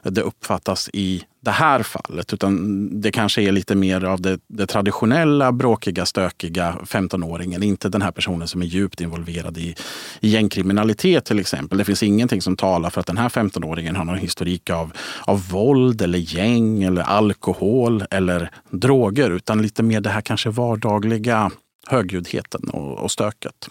det 0.02 0.20
uppfattas 0.20 0.90
i 0.92 1.22
det 1.42 1.50
här 1.50 1.82
fallet. 1.82 2.32
Utan 2.32 3.00
det 3.00 3.10
kanske 3.10 3.42
är 3.42 3.52
lite 3.52 3.74
mer 3.74 4.04
av 4.04 4.20
det, 4.20 4.38
det 4.46 4.66
traditionella 4.66 5.52
bråkiga, 5.52 6.06
stökiga 6.06 6.76
15-åringen. 6.84 7.62
Inte 7.62 7.88
den 7.88 8.02
här 8.02 8.10
personen 8.10 8.48
som 8.48 8.62
är 8.62 8.66
djupt 8.66 9.00
involverad 9.00 9.58
i, 9.58 9.74
i 10.20 10.28
gängkriminalitet 10.28 11.24
till 11.24 11.38
exempel. 11.38 11.78
Det 11.78 11.84
finns 11.84 12.02
ingenting 12.02 12.42
som 12.42 12.56
talar 12.56 12.90
för 12.90 13.00
att 13.00 13.06
den 13.06 13.18
här 13.18 13.28
15-åringen 13.28 13.96
har 13.96 14.04
någon 14.04 14.18
historik 14.18 14.70
av, 14.70 14.92
av 15.20 15.48
våld 15.48 16.02
eller 16.02 16.18
gäng 16.18 16.82
eller 16.82 17.02
alkohol 17.02 18.04
eller 18.10 18.50
droger. 18.70 19.30
Utan 19.30 19.62
lite 19.62 19.82
mer 19.82 20.00
det 20.00 20.10
här 20.10 20.20
kanske 20.20 20.50
vardagliga 20.50 21.50
högljuddheten 21.86 22.68
och, 22.68 22.98
och 22.98 23.10
stöket. 23.10 23.68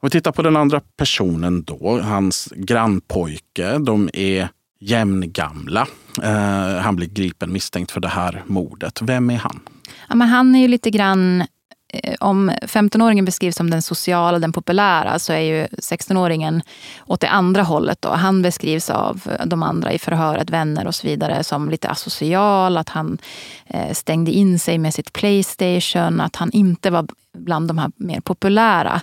Om 0.00 0.06
vi 0.06 0.10
tittar 0.10 0.32
på 0.32 0.42
den 0.42 0.56
andra 0.56 0.80
personen 0.96 1.62
då, 1.62 2.00
hans 2.02 2.52
grannpojke. 2.56 3.78
De 3.78 4.10
är 4.12 4.48
jämngamla. 4.80 5.86
Eh, 6.22 6.78
han 6.78 6.96
blir 6.96 7.08
gripen 7.08 7.52
misstänkt 7.52 7.90
för 7.90 8.00
det 8.00 8.08
här 8.08 8.42
mordet. 8.46 9.02
Vem 9.02 9.30
är 9.30 9.36
han? 9.36 9.60
Ja, 10.08 10.14
men 10.14 10.28
han 10.28 10.54
är 10.54 10.60
ju 10.60 10.68
lite 10.68 10.90
grann 10.90 11.44
Eh, 11.92 12.14
om 12.20 12.50
15-åringen 12.50 13.24
beskrivs 13.24 13.56
som 13.56 13.70
den 13.70 13.82
sociala, 13.82 14.38
den 14.38 14.52
populära, 14.52 15.18
så 15.18 15.32
är 15.32 15.40
ju 15.40 15.66
16-åringen 15.66 16.62
åt 17.06 17.20
det 17.20 17.28
andra 17.28 17.62
hållet. 17.62 18.02
Då. 18.02 18.08
Han 18.08 18.42
beskrivs 18.42 18.90
av 18.90 19.20
de 19.44 19.62
andra 19.62 19.92
i 19.92 19.98
förhöret, 19.98 20.50
vänner 20.50 20.86
och 20.86 20.94
så 20.94 21.06
vidare, 21.06 21.44
som 21.44 21.70
lite 21.70 21.88
asocial. 21.88 22.76
Att 22.76 22.88
han 22.88 23.18
eh, 23.66 23.92
stängde 23.92 24.30
in 24.30 24.58
sig 24.58 24.78
med 24.78 24.94
sitt 24.94 25.12
Playstation. 25.12 26.20
Att 26.20 26.36
han 26.36 26.50
inte 26.52 26.90
var 26.90 27.06
bland 27.38 27.68
de 27.68 27.78
här 27.78 27.90
mer 27.96 28.20
populära. 28.20 29.00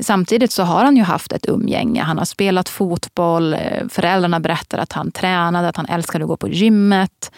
Samtidigt 0.00 0.52
så 0.52 0.62
har 0.62 0.84
han 0.84 0.96
ju 0.96 1.02
haft 1.02 1.32
ett 1.32 1.48
umgänge. 1.48 2.02
Han 2.02 2.18
har 2.18 2.24
spelat 2.24 2.68
fotboll. 2.68 3.54
Eh, 3.54 3.88
föräldrarna 3.88 4.40
berättar 4.40 4.78
att 4.78 4.92
han 4.92 5.10
tränade, 5.10 5.68
att 5.68 5.76
han 5.76 5.86
älskade 5.86 6.24
att 6.24 6.28
gå 6.28 6.36
på 6.36 6.48
gymmet. 6.48 7.30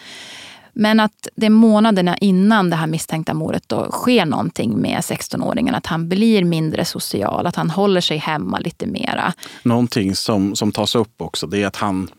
Men 0.73 0.99
att 0.99 1.27
det 1.35 1.45
är 1.45 1.49
månaderna 1.49 2.17
innan 2.17 2.69
det 2.69 2.75
här 2.75 2.87
misstänkta 2.87 3.33
mordet 3.33 3.63
då 3.67 3.91
sker 3.91 4.25
någonting 4.25 4.81
med 4.81 4.99
16-åringen. 4.99 5.75
Att 5.75 5.85
han 5.85 6.09
blir 6.09 6.43
mindre 6.43 6.85
social, 6.85 7.47
att 7.47 7.55
han 7.55 7.69
håller 7.69 8.01
sig 8.01 8.17
hemma 8.17 8.59
lite 8.59 8.85
mera. 8.85 9.33
Någonting 9.63 10.15
som, 10.15 10.55
som 10.55 10.71
tas 10.71 10.95
upp 10.95 11.21
också, 11.21 11.47
det 11.47 11.63
är 11.63 11.67
att 11.67 11.75
han... 11.75 12.09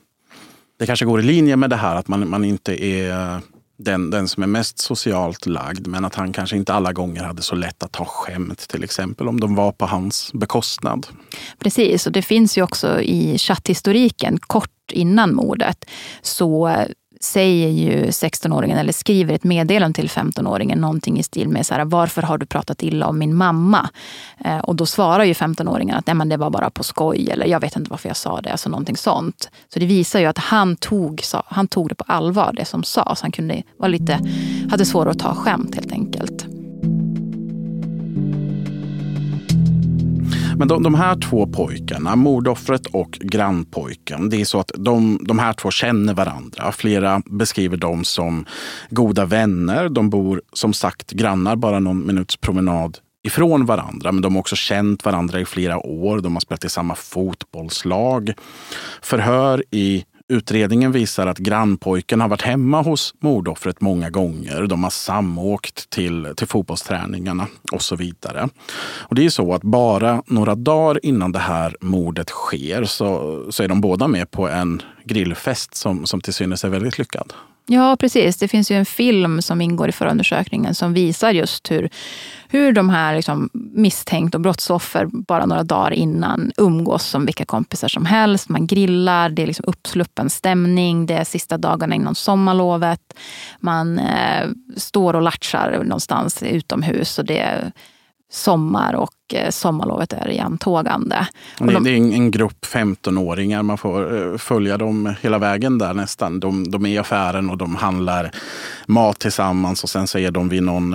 Det 0.79 0.87
kanske 0.87 1.05
går 1.05 1.21
i 1.21 1.23
linje 1.23 1.57
med 1.57 1.71
det 1.71 1.77
här 1.77 1.97
att 1.97 2.09
man, 2.09 2.31
man 2.31 2.45
inte 2.45 2.85
är 2.85 3.41
den, 3.85 4.11
den 4.11 4.29
som 4.29 4.43
är 4.43 4.47
mest 4.47 4.79
socialt 4.79 5.47
lagd. 5.47 5.87
Men 5.87 6.05
att 6.05 6.15
han 6.15 6.33
kanske 6.33 6.57
inte 6.57 6.75
alla 6.75 6.93
gånger 6.93 7.23
hade 7.23 7.43
så 7.43 7.55
lätt 7.55 7.83
att 7.83 7.93
ta 7.93 8.05
skämt 8.05 8.69
till 8.69 8.85
exempel 8.85 9.29
om 9.29 9.41
de 9.41 9.55
var 9.55 9.73
på 9.73 9.87
hans 9.87 10.33
bekostnad. 10.33 11.07
Precis, 11.59 12.07
och 12.07 12.13
det 12.13 12.23
finns 12.23 12.59
ju 12.59 12.63
också 12.63 13.01
i 13.01 13.39
chatthistoriken 13.39 14.39
kort 14.39 14.71
innan 14.93 15.35
mordet 15.35 15.85
så 16.23 16.77
säger 17.25 17.69
ju 17.69 18.07
16-åringen, 18.07 18.79
eller 18.79 18.93
skriver 18.93 19.35
ett 19.35 19.45
meddelande 19.45 19.97
till 19.97 20.09
15-åringen, 20.09 20.77
någonting 20.77 21.19
i 21.19 21.23
stil 21.23 21.49
med 21.49 21.67
så 21.67 21.75
här, 21.75 21.85
varför 21.85 22.23
har 22.23 22.39
du 22.39 22.47
pratat 22.47 22.83
illa 22.83 23.07
om 23.07 23.19
min 23.19 23.35
mamma? 23.35 23.89
Eh, 24.45 24.59
och 24.59 24.77
då 24.77 24.87
svarar 24.87 25.25
ju 25.25 25.33
15-åringen 25.33 25.95
att 25.95 26.07
Nej, 26.07 26.15
men 26.17 26.29
det 26.29 26.37
var 26.37 26.51
bara 26.51 26.71
på 26.71 26.85
skoj, 26.85 27.31
eller 27.31 27.47
jag 27.47 27.61
vet 27.61 27.77
inte 27.77 27.91
varför 27.91 28.09
jag 28.09 28.17
sa 28.17 28.41
det, 28.41 28.51
alltså 28.51 28.69
någonting 28.69 28.97
sånt. 28.97 29.51
Så 29.69 29.79
det 29.79 29.87
visar 29.87 30.21
ju 30.21 30.27
att 30.27 30.39
han 30.39 30.77
tog, 30.77 31.23
han 31.47 31.69
tog 31.69 31.89
det 31.89 31.95
på 31.95 32.05
allvar, 32.07 32.53
det 32.57 32.65
som 32.65 32.85
sades. 32.85 33.23
Han 33.23 33.33
kunde 33.33 33.63
var 33.77 33.89
lite, 33.89 34.21
hade 34.71 34.85
svårare 34.85 35.11
att 35.11 35.19
ta 35.19 35.35
skämt 35.35 35.75
helt 35.75 35.93
enkelt. 35.93 36.52
Men 40.63 40.69
de, 40.69 40.83
de 40.83 40.95
här 40.95 41.17
två 41.17 41.47
pojkarna, 41.47 42.17
mordoffret 42.17 42.87
och 42.87 43.11
grannpojken, 43.11 44.29
det 44.29 44.41
är 44.41 44.45
så 44.45 44.61
att 44.61 44.71
de, 44.75 45.19
de 45.23 45.39
här 45.39 45.53
två 45.53 45.71
känner 45.71 46.15
varandra. 46.15 46.73
Flera 46.73 47.23
beskriver 47.27 47.77
dem 47.77 48.05
som 48.05 48.45
goda 48.91 49.25
vänner. 49.25 49.89
De 49.89 50.11
bor 50.11 50.43
som 50.53 50.73
sagt 50.73 51.11
grannar, 51.11 51.57
bara 51.57 51.79
någon 51.79 52.07
minuts 52.07 52.37
promenad 52.37 52.99
ifrån 53.23 53.67
varandra. 53.67 54.13
Men 54.13 54.23
de 54.23 54.35
har 54.35 54.41
också 54.41 54.57
känt 54.57 55.05
varandra 55.05 55.41
i 55.41 55.45
flera 55.45 55.79
år. 55.79 56.21
De 56.21 56.33
har 56.35 56.41
spelat 56.41 56.65
i 56.65 56.69
samma 56.69 56.95
fotbollslag. 56.95 58.33
Förhör 59.03 59.65
i 59.71 60.05
Utredningen 60.33 60.93
visar 60.93 61.27
att 61.27 61.39
grannpojken 61.39 62.21
har 62.21 62.29
varit 62.29 62.43
hemma 62.43 62.83
hos 62.83 63.15
mordoffret 63.21 63.81
många 63.81 64.11
gånger. 64.11 64.67
De 64.67 64.83
har 64.83 64.91
samåkt 64.91 65.91
till, 65.91 66.29
till 66.37 66.47
fotbollsträningarna 66.47 67.47
och 67.73 67.83
så 67.83 67.97
vidare. 67.97 68.49
Och 68.83 69.15
det 69.15 69.25
är 69.25 69.31
så 69.31 69.55
att 69.55 69.63
bara 69.63 70.23
några 70.27 70.55
dagar 70.55 71.01
innan 71.03 71.33
det 71.33 71.39
här 71.39 71.77
mordet 71.81 72.29
sker 72.29 72.85
så, 72.85 73.47
så 73.51 73.63
är 73.63 73.69
de 73.69 73.81
båda 73.81 74.09
med 74.09 74.31
på 74.31 74.49
en 74.49 74.83
grillfest 75.05 75.75
som, 75.75 76.07
som 76.07 76.21
till 76.21 76.35
synes 76.35 76.65
är 76.65 76.69
väldigt 76.69 76.99
lyckad. 76.99 77.33
Ja, 77.67 77.97
precis. 77.97 78.37
Det 78.37 78.49
finns 78.49 78.71
ju 78.71 78.77
en 78.77 78.87
film 78.87 79.43
som 79.43 79.61
ingår 79.61 79.89
i 79.89 79.93
förundersökningen 79.93 80.75
som 80.75 80.93
visar 80.93 81.31
just 81.31 81.71
hur, 81.71 81.91
hur 82.49 82.73
de 82.73 82.91
här 82.91 83.17
liksom 83.17 83.51
misstänkt 83.53 84.35
och 84.35 84.41
brottsoffer 84.41 85.07
bara 85.13 85.47
några 85.47 85.63
dagar 85.63 85.91
innan 85.91 86.53
umgås 86.57 87.07
som 87.07 87.27
vilka 87.27 87.45
kompisar 87.45 87.89
som 87.89 88.07
helst. 88.07 88.49
Man 88.49 88.67
grillar, 88.67 89.31
det 89.31 89.43
är 89.43 89.47
liksom 89.47 89.65
uppsluppen 89.69 90.31
stämning, 90.31 91.07
det 91.07 91.15
är 91.15 91.25
sista 91.25 91.59
dagarna 91.59 91.95
innan 91.95 92.15
sommarlovet. 92.15 93.15
Man 93.61 93.99
eh, 93.99 94.49
står 94.77 95.15
och 95.15 95.23
latchar 95.23 95.83
någonstans 95.85 96.43
utomhus 96.43 97.19
och 97.19 97.25
det 97.25 97.39
är 97.39 97.73
sommar 98.33 98.95
och 98.95 99.35
eh, 99.35 99.51
sommarlovet 99.51 100.13
är 100.13 100.31
i 100.31 100.39
antågande. 100.39 101.27
Det, 101.59 101.73
de, 101.73 101.85
det 101.85 101.91
är 101.91 101.97
en 101.97 102.31
grupp 102.31 102.65
15-åringar, 102.67 103.63
man 103.63 103.79
får 103.79 104.39
följa 104.39 104.79
dem 104.79 105.15
hela 105.21 105.39
vägen 105.39 105.79
där 105.79 105.95
nästan. 105.95 106.41
De, 106.41 106.71
de 106.71 106.87
är 106.87 106.91
i 106.91 106.99
affären 106.99 107.51
och 107.51 107.57
de 107.57 107.77
handlar 107.77 108.31
mat 108.87 109.19
tillsammans 109.19 109.83
och 109.83 109.91
sen 109.91 110.07
så 110.07 110.19
är 110.19 110.31
de 110.31 110.49
vid 110.49 110.63
någon 110.63 110.95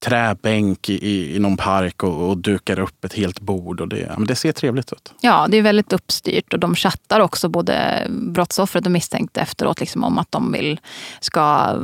träbänk 0.00 0.88
i, 0.88 1.36
i 1.36 1.38
någon 1.38 1.56
park 1.56 2.02
och, 2.02 2.28
och, 2.28 2.38
dukar 2.38 2.78
upp 2.78 3.04
ett 3.04 3.12
helt 3.12 3.40
bord. 3.40 3.80
Och 3.80 3.88
det, 3.88 4.14
men 4.18 4.26
det 4.26 4.34
ser 4.34 4.52
trevligt 4.52 4.92
ut. 4.92 5.12
Ja, 5.20 5.46
det 5.50 5.56
är 5.56 5.62
väldigt 5.62 5.92
uppstyrt 5.92 6.52
och 6.52 6.58
de 6.58 6.74
chattar 6.74 7.20
också 7.20 7.48
både 7.48 8.06
brottsoffret 8.08 8.86
och 8.86 8.92
misstänkta 8.92 9.40
efteråt 9.40 9.80
liksom, 9.80 10.04
om 10.04 10.18
att 10.18 10.32
de 10.32 10.52
vill 10.52 10.80
ska 11.20 11.76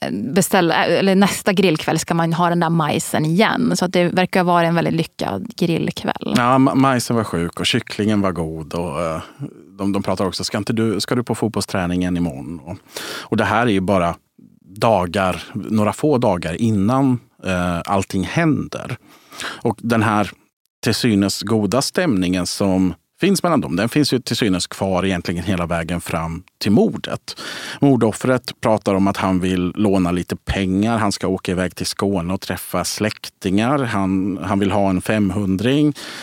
eh, 0.00 0.10
beställa, 0.12 0.84
eller 0.84 1.14
nästa 1.14 1.52
grillkväll 1.52 1.98
ska 1.98 2.14
man 2.14 2.32
ha 2.32 2.48
den 2.48 2.60
där 2.60 2.70
majsen 2.70 3.24
igen. 3.24 3.76
Så 3.76 3.84
att 3.84 3.92
det 3.92 4.08
verkar 4.08 4.44
vara 4.44 4.66
en 4.66 4.74
väldigt 4.74 4.94
lyckad 4.94 5.56
grillkväll. 5.56 6.34
Ja, 6.36 6.58
majsen 6.58 7.16
var 7.16 7.24
sjuk 7.24 7.60
och 7.60 7.66
kycklingen 7.66 8.20
var 8.20 8.32
god. 8.32 8.74
Och, 8.74 9.00
uh, 9.00 9.20
de, 9.78 9.92
de 9.92 10.02
pratar 10.02 10.24
också, 10.24 10.44
ska, 10.44 10.58
inte 10.58 10.72
du, 10.72 11.00
ska 11.00 11.14
du 11.14 11.22
på 11.22 11.34
fotbollsträningen 11.34 12.16
imorgon? 12.16 12.60
Och, 12.64 12.76
och 13.20 13.36
det 13.36 13.44
här 13.44 13.66
är 13.66 13.70
ju 13.70 13.80
bara 13.80 14.14
dagar, 14.62 15.42
några 15.54 15.92
få 15.92 16.18
dagar 16.18 16.54
innan 16.54 17.18
eh, 17.44 17.80
allting 17.84 18.24
händer. 18.24 18.96
Och 19.42 19.78
den 19.82 20.02
här 20.02 20.30
till 20.82 20.94
synes 20.94 21.42
goda 21.42 21.82
stämningen 21.82 22.46
som 22.46 22.94
finns 23.20 23.42
mellan 23.42 23.60
dem, 23.60 23.76
den 23.76 23.88
finns 23.88 24.12
ju 24.12 24.18
till 24.18 24.36
synes 24.36 24.66
kvar 24.66 25.04
egentligen 25.04 25.44
hela 25.44 25.66
vägen 25.66 26.00
fram 26.00 26.42
till 26.58 26.72
mordet. 26.72 27.40
Mordoffret 27.80 28.60
pratar 28.60 28.94
om 28.94 29.08
att 29.08 29.16
han 29.16 29.40
vill 29.40 29.72
låna 29.74 30.10
lite 30.10 30.36
pengar. 30.36 30.98
Han 30.98 31.12
ska 31.12 31.28
åka 31.28 31.52
iväg 31.52 31.76
till 31.76 31.86
Skåne 31.86 32.34
och 32.34 32.40
träffa 32.40 32.84
släktingar. 32.84 33.78
Han, 33.78 34.38
han 34.42 34.58
vill 34.58 34.70
ha 34.70 34.90
en 34.90 35.00
500 35.00 35.70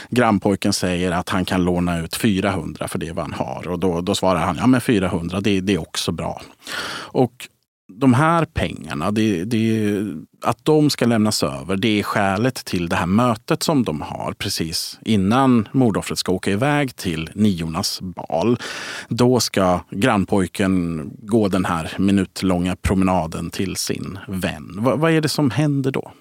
Grannpojken 0.09 0.73
säger 0.73 1.11
att 1.11 1.29
han 1.29 1.45
kan 1.45 1.63
låna 1.63 1.99
ut 1.99 2.15
400 2.15 2.87
för 2.87 2.99
det 2.99 3.11
vad 3.11 3.25
han 3.25 3.33
har. 3.33 3.67
Och 3.67 3.79
då, 3.79 4.01
då 4.01 4.15
svarar 4.15 4.39
han, 4.39 4.57
ja 4.57 4.67
men 4.67 4.81
400 4.81 5.41
det, 5.41 5.61
det 5.61 5.73
är 5.73 5.81
också 5.81 6.11
bra. 6.11 6.41
Och 6.95 7.47
de 7.97 8.13
här 8.13 8.45
pengarna, 8.45 9.11
det, 9.11 9.43
det, 9.43 9.93
att 10.41 10.65
de 10.65 10.89
ska 10.89 11.05
lämnas 11.05 11.43
över, 11.43 11.77
det 11.77 11.99
är 11.99 12.03
skälet 12.03 12.55
till 12.55 12.89
det 12.89 12.95
här 12.95 13.05
mötet 13.05 13.63
som 13.63 13.83
de 13.83 14.01
har 14.01 14.33
precis 14.33 14.99
innan 15.05 15.67
mordoffret 15.71 16.19
ska 16.19 16.31
åka 16.31 16.51
iväg 16.51 16.95
till 16.95 17.29
niornas 17.33 18.01
bal. 18.01 18.57
Då 19.09 19.39
ska 19.39 19.79
grannpojken 19.89 21.09
gå 21.21 21.47
den 21.47 21.65
här 21.65 21.93
minutlånga 21.97 22.75
promenaden 22.75 23.49
till 23.49 23.75
sin 23.75 24.19
vän. 24.27 24.77
Va, 24.79 24.95
vad 24.95 25.11
är 25.11 25.21
det 25.21 25.29
som 25.29 25.51
händer 25.51 25.91
då? 25.91 26.11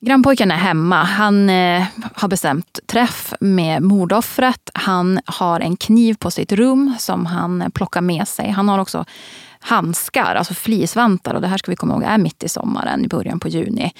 Grannpojken 0.00 0.50
är 0.50 0.56
hemma. 0.56 1.02
Han 1.02 1.50
eh, 1.50 1.84
har 2.14 2.28
bestämt 2.28 2.78
träff 2.86 3.34
med 3.40 3.82
mordoffret. 3.82 4.70
Han 4.74 5.20
har 5.24 5.60
en 5.60 5.76
kniv 5.76 6.14
på 6.14 6.30
sitt 6.30 6.52
rum 6.52 6.94
som 6.98 7.26
han 7.26 7.70
plockar 7.74 8.00
med 8.00 8.28
sig. 8.28 8.50
Han 8.50 8.68
har 8.68 8.78
också 8.78 9.04
handskar, 9.60 10.34
alltså 10.34 10.54
flisvantar. 10.54 11.34
Och 11.34 11.40
det 11.40 11.48
här 11.48 11.58
ska 11.58 11.72
vi 11.72 11.76
komma 11.76 11.94
ihåg 11.94 12.02
är 12.02 12.18
mitt 12.18 12.42
i 12.42 12.48
sommaren, 12.48 13.04
i 13.04 13.08
början 13.08 13.40
på 13.40 13.48
juni. 13.48 13.92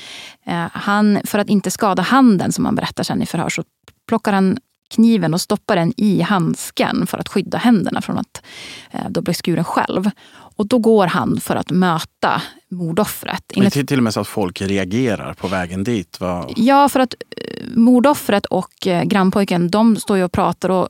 Eh, 0.46 0.66
han, 0.72 1.20
för 1.24 1.38
att 1.38 1.48
inte 1.48 1.70
skada 1.70 2.02
handen, 2.02 2.52
som 2.52 2.64
han 2.64 2.74
berättar 2.74 3.02
sen 3.02 3.22
i 3.22 3.26
förhör, 3.26 3.48
så 3.48 3.62
plockar 4.08 4.32
han 4.32 4.58
kniven 4.90 5.34
och 5.34 5.40
stoppar 5.40 5.76
den 5.76 5.92
i 5.96 6.20
handsken 6.20 7.06
för 7.06 7.18
att 7.18 7.28
skydda 7.28 7.58
händerna 7.58 8.02
från 8.02 8.18
att 8.18 8.42
eh, 8.90 9.08
då 9.08 9.20
bli 9.20 9.34
skuren 9.34 9.64
själv. 9.64 10.10
Och 10.30 10.66
då 10.66 10.78
går 10.78 11.06
han 11.06 11.40
för 11.40 11.56
att 11.56 11.70
möta 11.70 12.42
mordoffret. 12.68 13.44
Enligt... 13.54 13.72
Till, 13.72 13.86
till 13.86 13.98
och 13.98 14.04
med 14.04 14.14
så 14.14 14.20
att 14.20 14.28
folk 14.28 14.60
reagerar 14.60 15.34
på 15.34 15.48
vägen 15.48 15.84
dit? 15.84 16.20
Va? 16.20 16.48
Ja, 16.56 16.88
för 16.88 17.00
att 17.00 17.14
eh, 17.36 17.66
mordoffret 17.74 18.46
och 18.46 18.72
grannpojken 19.04 19.70
de 19.70 19.96
står 19.96 20.16
ju 20.16 20.24
och 20.24 20.32
pratar. 20.32 20.68
Och, 20.68 20.88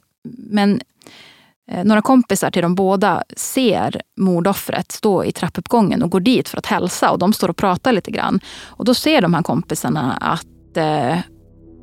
men 0.51 0.81
Eh, 1.71 1.85
några 1.85 2.03
kompisar 2.03 2.51
till 2.51 2.63
de 2.63 2.75
båda 2.75 3.23
ser 3.37 4.03
mordoffret 4.17 4.93
stå 4.93 5.25
i 5.25 5.33
trappuppgången 5.33 6.03
och 6.03 6.11
går 6.11 6.21
dit 6.21 6.49
för 6.49 6.59
att 6.59 6.67
hälsa. 6.67 7.11
Och 7.11 7.19
de 7.19 7.33
står 7.33 7.49
och 7.49 7.57
pratar 7.57 7.93
lite 7.93 8.11
grann. 8.11 8.41
Och 8.67 8.85
då 8.85 8.95
ser 8.95 9.23
de 9.23 9.35
här 9.35 9.43
kompisarna 9.43 10.13
att 10.21 10.77
eh, 10.77 11.19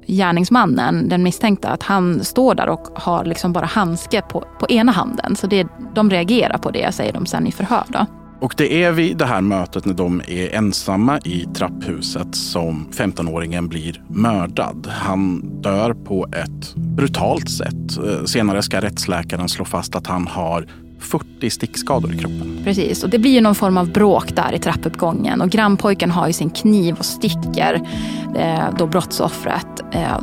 gärningsmannen, 0.08 1.10
den 1.10 1.24
misstänkta, 1.24 1.70
att 1.70 1.84
han 1.84 2.24
står 2.24 2.56
där 2.56 2.70
och 2.70 2.88
har 2.96 3.26
liksom 3.26 3.54
bara 3.54 3.66
handske 3.66 4.22
på, 4.22 4.44
på 4.60 4.68
ena 4.70 4.92
handen. 4.92 5.36
Så 5.36 5.48
det, 5.48 5.68
de 5.96 6.10
reagerar 6.10 6.58
på 6.58 6.72
det, 6.72 6.94
säger 6.94 7.14
de 7.14 7.26
sen 7.26 7.48
i 7.48 7.52
förhör. 7.52 7.84
Då. 7.88 8.06
Och 8.46 8.54
det 8.58 8.84
är 8.84 8.92
vid 8.92 9.18
det 9.18 9.26
här 9.26 9.42
mötet 9.42 9.86
när 9.86 9.94
de 9.94 10.22
är 10.28 10.56
ensamma 10.56 11.20
i 11.20 11.46
trapphuset 11.56 12.36
som 12.36 12.88
15-åringen 12.92 13.68
blir 13.68 14.04
mördad. 14.08 14.88
Han 14.92 15.42
dör 15.62 15.94
på 15.94 16.28
ett 16.32 16.76
brutalt 16.76 17.50
sätt. 17.50 17.98
Eh, 17.98 18.26
senare 18.26 18.62
ska 18.62 18.82
rättsläkaren 18.82 19.50
slå 19.50 19.66
fast 19.66 19.96
att 19.96 20.08
han 20.08 20.28
har 20.28 20.68
40 21.00 21.50
stickskador 21.50 22.14
i 22.14 22.18
kroppen. 22.18 22.60
Precis, 22.64 23.04
och 23.04 23.10
det 23.10 23.20
blir 23.20 23.42
någon 23.42 23.56
form 23.56 23.78
av 23.78 23.92
bråk 23.92 24.36
där 24.36 24.54
i 24.54 24.60
trappuppgången. 24.60 25.42
Och 25.42 25.50
grannpojken 25.50 26.12
har 26.12 26.28
ju 26.28 26.34
sin 26.34 26.50
kniv 26.50 26.96
och 27.00 27.06
sticker 27.06 27.82
eh, 28.36 28.64
då 28.78 28.88
brottsoffret. 28.88 29.82
Eh, 29.92 30.20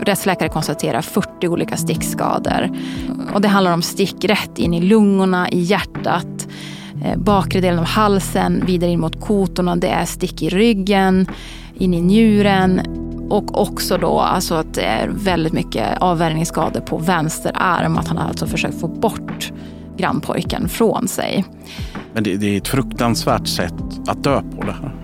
rättsläkare 0.00 0.48
konstaterar 0.48 1.02
40 1.02 1.48
olika 1.48 1.76
stickskador. 1.76 2.70
Och 3.34 3.40
det 3.40 3.48
handlar 3.48 3.72
om 3.72 3.82
stick 3.82 4.24
rätt 4.24 4.58
in 4.58 4.74
i 4.74 4.80
lungorna, 4.80 5.48
i 5.48 5.60
hjärtat 5.60 6.43
Eh, 7.04 7.18
bakre 7.18 7.60
delen 7.60 7.78
av 7.78 7.84
halsen, 7.84 8.62
vidare 8.66 8.90
in 8.90 9.00
mot 9.00 9.20
kotorna. 9.20 9.76
Det 9.76 9.88
är 9.88 10.04
stick 10.04 10.42
i 10.42 10.48
ryggen, 10.48 11.26
in 11.74 11.94
i 11.94 12.00
njuren 12.00 12.80
och 13.30 13.60
också 13.60 13.98
då 13.98 14.20
alltså 14.20 14.54
att 14.54 14.74
det 14.74 14.82
är 14.82 15.08
väldigt 15.08 15.52
mycket 15.52 15.98
avvärjningsskador 15.98 16.80
på 16.80 16.98
vänster 16.98 17.52
arm. 17.54 17.98
Att 17.98 18.08
han 18.08 18.18
har 18.18 18.28
alltså 18.28 18.46
försökt 18.46 18.80
få 18.80 18.88
bort 18.88 19.52
grannpojken 19.96 20.68
från 20.68 21.08
sig. 21.08 21.44
Men 22.12 22.22
det, 22.22 22.36
det 22.36 22.46
är 22.46 22.56
ett 22.56 22.68
fruktansvärt 22.68 23.46
sätt 23.46 23.74
att 24.06 24.24
dö 24.24 24.42
på 24.56 24.66
det 24.66 24.72
här. 24.72 25.03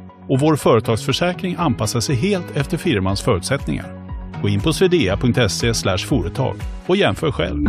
och 0.31 0.39
vår 0.39 0.55
företagsförsäkring 0.55 1.55
anpassar 1.59 1.99
sig 1.99 2.15
helt 2.15 2.55
efter 2.57 2.77
firmans 2.77 3.21
förutsättningar. 3.21 3.85
Gå 4.41 4.49
in 4.49 4.61
på 4.61 4.73
swedea.se 4.73 5.73
företag 5.97 6.55
och 6.85 6.95
jämför 6.95 7.31
själv. 7.31 7.65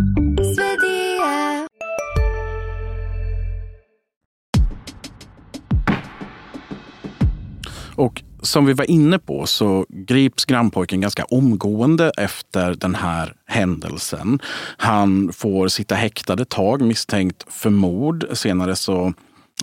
Och 7.94 8.22
som 8.42 8.66
vi 8.66 8.72
var 8.72 8.90
inne 8.90 9.18
på 9.18 9.46
så 9.46 9.87
grips 9.88 10.44
grannpojken 10.44 11.01
ganska 11.01 11.25
omgående 11.25 12.12
efter 12.16 12.75
den 12.75 12.94
här 12.94 13.35
händelsen. 13.46 14.38
Han 14.77 15.33
får 15.33 15.68
sitta 15.68 15.94
häktad 15.94 16.42
ett 16.42 16.48
tag 16.48 16.83
misstänkt 16.83 17.46
för 17.48 17.70
mord. 17.70 18.27
Senare 18.33 18.77
så 18.77 19.12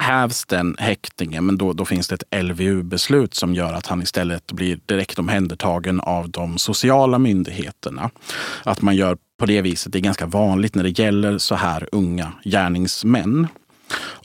hävs 0.02 0.46
den 0.46 0.76
häktningen, 0.80 1.46
men 1.46 1.58
då, 1.58 1.74
då 1.74 1.86
finns 1.86 2.08
det 2.08 2.16
ett 2.16 2.44
LVU-beslut 2.44 3.34
som 3.34 3.54
gör 3.54 3.74
att 3.74 3.88
han 3.88 4.02
istället 4.02 4.52
blir 4.52 4.80
direkt 4.86 5.20
omhändertagen 5.20 6.00
av 6.02 6.30
de 6.30 6.58
sociala 6.58 7.20
myndigheterna. 7.20 8.10
Att 8.64 8.82
man 8.82 8.96
gör 8.96 9.18
på 9.38 9.46
det 9.46 9.62
viset, 9.62 9.92
det 9.92 10.00
är 10.00 10.02
ganska 10.02 10.26
vanligt 10.26 10.76
när 10.76 10.84
det 10.84 11.00
gäller 11.00 11.38
så 11.38 11.56
här 11.56 11.90
unga 11.92 12.32
gärningsmän. 12.44 13.48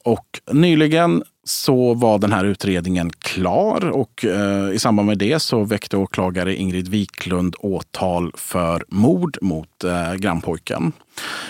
Och 0.05 0.40
nyligen 0.53 1.22
så 1.44 1.94
var 1.94 2.18
den 2.18 2.33
här 2.33 2.44
utredningen 2.44 3.11
klar 3.11 3.90
och 3.90 4.24
eh, 4.24 4.70
i 4.72 4.79
samband 4.79 5.07
med 5.07 5.18
det 5.18 5.40
så 5.40 5.64
väckte 5.64 5.96
åklagare 5.96 6.57
Ingrid 6.57 6.88
Wiklund 6.88 7.57
åtal 7.59 8.33
för 8.35 8.85
mord 8.88 9.38
mot 9.40 9.85
eh, 9.85 10.14
grannpojken. 10.14 10.92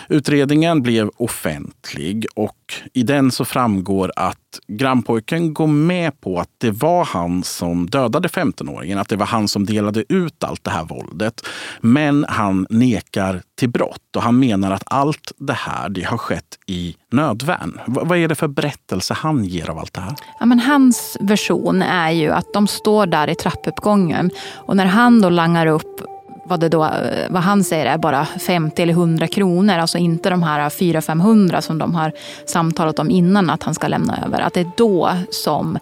Utredningen 0.08 0.82
blev 0.82 1.10
offentlig 1.16 2.26
och 2.34 2.74
i 2.92 3.02
den 3.02 3.30
så 3.30 3.44
framgår 3.44 4.12
att 4.16 4.38
grannpojken 4.68 5.54
går 5.54 5.66
med 5.66 6.20
på 6.20 6.40
att 6.40 6.50
det 6.58 6.70
var 6.70 7.04
han 7.04 7.42
som 7.42 7.86
dödade 7.90 8.28
15-åringen, 8.28 9.00
att 9.00 9.08
det 9.08 9.16
var 9.16 9.26
han 9.26 9.48
som 9.48 9.66
delade 9.66 10.04
ut 10.08 10.44
allt 10.44 10.64
det 10.64 10.70
här 10.70 10.84
våldet. 10.84 11.46
Men 11.80 12.26
han 12.28 12.66
nekar 12.70 13.42
till 13.58 13.68
brott 13.68 14.16
och 14.16 14.22
han 14.22 14.38
menar 14.38 14.70
att 14.70 14.84
allt 14.86 15.32
det 15.38 15.52
här 15.52 15.88
det 15.88 16.02
har 16.02 16.18
skett 16.18 16.58
i 16.66 16.96
nödvärn. 17.10 17.80
vad 17.86 18.18
är 18.18 18.28
det 18.28 18.34
för 18.34 18.48
berättelse 18.48 19.14
han 19.14 19.44
ger 19.44 19.70
av 19.70 19.78
allt 19.78 19.94
det 19.94 20.00
här? 20.00 20.14
Ja, 20.40 20.46
men 20.46 20.60
hans 20.60 21.16
version 21.20 21.82
är 21.82 22.10
ju 22.10 22.30
att 22.30 22.52
de 22.52 22.66
står 22.66 23.06
där 23.06 23.30
i 23.30 23.34
trappuppgången 23.34 24.30
och 24.54 24.76
när 24.76 24.86
han 24.86 25.20
då 25.20 25.28
langar 25.28 25.66
upp 25.66 26.13
vad, 26.44 26.60
det 26.60 26.68
då, 26.68 26.90
vad 27.30 27.42
han 27.42 27.64
säger 27.64 27.86
är 27.86 27.98
bara 27.98 28.24
50 28.24 28.82
eller 28.82 28.92
100 28.92 29.26
kronor. 29.26 29.78
Alltså 29.78 29.98
inte 29.98 30.30
de 30.30 30.42
här 30.42 30.68
400-500 30.68 31.60
som 31.60 31.78
de 31.78 31.94
har 31.94 32.12
samtalat 32.46 32.98
om 32.98 33.10
innan 33.10 33.50
att 33.50 33.62
han 33.62 33.74
ska 33.74 33.88
lämna 33.88 34.18
över. 34.26 34.40
Att 34.40 34.54
det 34.54 34.60
är 34.60 34.70
då 34.76 35.10
som 35.30 35.78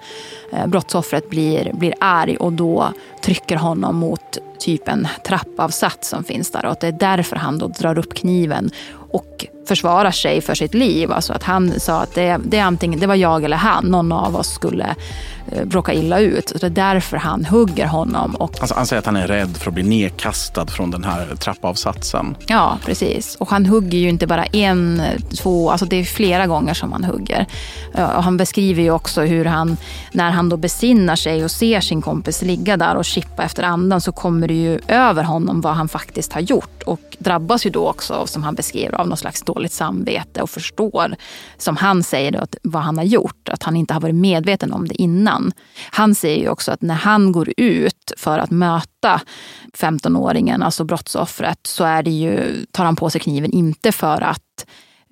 eh, 0.52 0.66
brottsoffret 0.66 1.30
blir, 1.30 1.72
blir 1.72 1.94
arg 2.00 2.36
och 2.36 2.52
då 2.52 2.88
trycker 3.22 3.56
honom 3.56 3.96
mot 3.96 4.38
typ 4.58 4.88
en 4.88 5.08
trappavsats 5.26 6.08
som 6.08 6.24
finns 6.24 6.50
där. 6.50 6.64
Och 6.64 6.72
att 6.72 6.80
det 6.80 6.86
är 6.86 6.92
därför 6.92 7.36
han 7.36 7.58
då 7.58 7.68
drar 7.68 7.98
upp 7.98 8.14
kniven 8.14 8.70
och 9.12 9.46
försvarar 9.68 10.10
sig 10.10 10.40
för 10.40 10.54
sitt 10.54 10.74
liv. 10.74 11.12
Alltså 11.12 11.32
att 11.32 11.42
han 11.42 11.80
sa 11.80 12.00
att 12.00 12.14
det, 12.14 12.40
det, 12.44 12.58
är 12.58 12.64
antingen, 12.64 13.00
det 13.00 13.06
var 13.06 13.14
jag 13.14 13.44
eller 13.44 13.56
han, 13.56 13.84
någon 13.84 14.12
av 14.12 14.36
oss 14.36 14.54
skulle 14.54 14.94
råka 15.70 15.92
illa 15.92 16.20
ut. 16.20 16.48
Så 16.48 16.58
det 16.58 16.66
är 16.66 16.70
därför 16.70 17.16
han 17.16 17.44
hugger 17.44 17.86
honom. 17.86 18.34
Och... 18.34 18.60
Alltså, 18.60 18.74
han 18.74 18.86
säger 18.86 18.98
att 18.98 19.06
han 19.06 19.16
är 19.16 19.26
rädd 19.26 19.56
för 19.56 19.70
att 19.70 19.74
bli 19.74 19.82
nedkastad 19.82 20.66
från 20.66 20.90
den 20.90 21.04
här 21.04 21.36
trappavsatsen. 21.36 22.36
Ja, 22.46 22.78
precis. 22.84 23.36
Och 23.36 23.50
han 23.50 23.66
hugger 23.66 23.98
ju 23.98 24.08
inte 24.08 24.26
bara 24.26 24.44
en, 24.44 25.02
två, 25.38 25.70
alltså 25.70 25.86
det 25.86 25.96
är 25.96 26.04
flera 26.04 26.46
gånger 26.46 26.74
som 26.74 26.92
han 26.92 27.04
hugger. 27.04 27.46
Och 27.94 28.24
han 28.24 28.36
beskriver 28.36 28.82
ju 28.82 28.90
också 28.90 29.20
hur 29.20 29.44
han, 29.44 29.76
när 30.12 30.30
han 30.30 30.48
då 30.48 30.56
besinnar 30.56 31.16
sig 31.16 31.44
och 31.44 31.50
ser 31.50 31.80
sin 31.80 32.02
kompis 32.02 32.42
ligga 32.42 32.76
där 32.76 32.96
och 32.96 33.04
chippa 33.04 33.42
efter 33.42 33.62
andan 33.62 34.00
så 34.00 34.12
kommer 34.12 34.48
det 34.48 34.54
ju 34.54 34.80
över 34.88 35.22
honom 35.22 35.60
vad 35.60 35.74
han 35.74 35.88
faktiskt 35.88 36.32
har 36.32 36.40
gjort. 36.40 36.82
Och 36.82 37.00
drabbas 37.18 37.66
ju 37.66 37.70
då 37.70 37.88
också, 37.88 38.26
som 38.26 38.42
han 38.42 38.54
beskriver, 38.54 38.94
av 38.94 39.08
något 39.08 39.18
slags 39.18 39.42
dåligt 39.42 39.72
samvete 39.72 40.42
och 40.42 40.50
förstår, 40.50 41.16
som 41.58 41.76
han 41.76 42.02
säger, 42.02 42.30
då, 42.30 42.46
vad 42.62 42.82
han 42.82 42.98
har 42.98 43.04
gjort. 43.04 43.48
Att 43.48 43.62
han 43.62 43.76
inte 43.76 43.94
har 43.94 44.00
varit 44.00 44.14
medveten 44.14 44.72
om 44.72 44.88
det 44.88 45.02
innan. 45.02 45.41
Han. 45.90 46.14
Säger 46.14 46.38
ju 46.38 46.48
också 46.48 46.72
att 46.72 46.82
när 46.82 46.94
han 46.94 47.32
går 47.32 47.52
ut 47.56 48.12
för 48.16 48.38
att 48.38 48.50
möta 48.50 49.20
15-åringen, 49.78 50.62
alltså 50.64 50.84
brottsoffret, 50.84 51.66
så 51.66 51.84
är 51.84 52.02
det 52.02 52.10
ju, 52.10 52.66
tar 52.72 52.84
han 52.84 52.96
på 52.96 53.10
sig 53.10 53.20
kniven 53.20 53.50
inte 53.50 53.92
för 53.92 54.20
att 54.20 54.66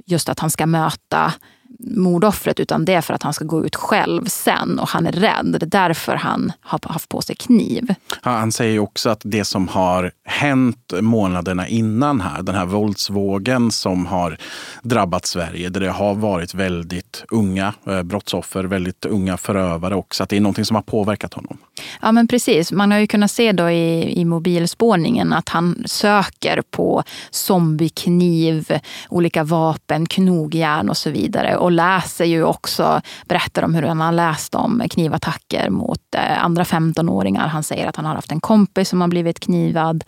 just 0.06 0.28
att 0.28 0.38
han 0.38 0.50
ska 0.50 0.66
möta 0.66 1.32
mordoffret 1.78 2.60
utan 2.60 2.84
det 2.84 2.94
är 2.94 3.00
för 3.00 3.14
att 3.14 3.22
han 3.22 3.32
ska 3.32 3.44
gå 3.44 3.66
ut 3.66 3.76
själv 3.76 4.24
sen 4.24 4.78
och 4.78 4.88
han 4.88 5.06
är 5.06 5.12
rädd. 5.12 5.56
Det 5.60 5.62
är 5.62 5.66
därför 5.66 6.14
han 6.14 6.52
har 6.60 6.80
haft 6.82 7.08
på 7.08 7.22
sig 7.22 7.36
kniv. 7.36 7.94
Han 8.22 8.52
säger 8.52 8.78
också 8.78 9.10
att 9.10 9.20
det 9.24 9.44
som 9.44 9.68
har 9.68 10.12
hänt 10.24 10.92
månaderna 11.00 11.68
innan 11.68 12.20
här, 12.20 12.42
den 12.42 12.54
här 12.54 12.66
våldsvågen 12.66 13.70
som 13.70 14.06
har 14.06 14.36
drabbat 14.82 15.26
Sverige, 15.26 15.68
där 15.68 15.80
det 15.80 15.90
har 15.90 16.14
varit 16.14 16.54
väldigt 16.54 17.24
unga 17.30 17.74
eh, 17.86 18.02
brottsoffer, 18.02 18.64
väldigt 18.64 19.04
unga 19.04 19.36
förövare 19.36 19.94
också, 19.94 20.22
att 20.22 20.28
det 20.28 20.36
är 20.36 20.40
någonting 20.40 20.64
som 20.64 20.74
har 20.74 20.82
påverkat 20.82 21.34
honom. 21.34 21.58
Ja 22.02 22.12
men 22.12 22.28
precis, 22.28 22.72
man 22.72 22.90
har 22.90 22.98
ju 22.98 23.06
kunnat 23.06 23.30
se 23.30 23.52
då 23.52 23.70
i, 23.70 24.20
i 24.20 24.24
mobilspårningen 24.24 25.32
att 25.32 25.48
han 25.48 25.82
söker 25.86 26.62
på 26.70 27.02
zombiekniv, 27.30 28.78
olika 29.08 29.44
vapen, 29.44 30.06
knogjärn 30.06 30.90
och 30.90 30.96
så 30.96 31.10
vidare 31.10 31.56
och 31.60 31.72
läser 31.72 32.24
ju 32.24 32.44
också, 32.44 33.00
berättar 33.24 33.62
om 33.62 33.74
hur 33.74 33.82
han 33.82 34.00
har 34.00 34.12
läst 34.12 34.54
om 34.54 34.82
knivattacker 34.90 35.70
mot 35.70 36.14
eh, 36.16 36.44
andra 36.44 36.64
15-åringar. 36.64 37.48
Han 37.48 37.62
säger 37.62 37.86
att 37.86 37.96
han 37.96 38.04
har 38.04 38.14
haft 38.14 38.32
en 38.32 38.40
kompis 38.40 38.88
som 38.88 39.00
har 39.00 39.08
blivit 39.08 39.40
knivad. 39.40 40.04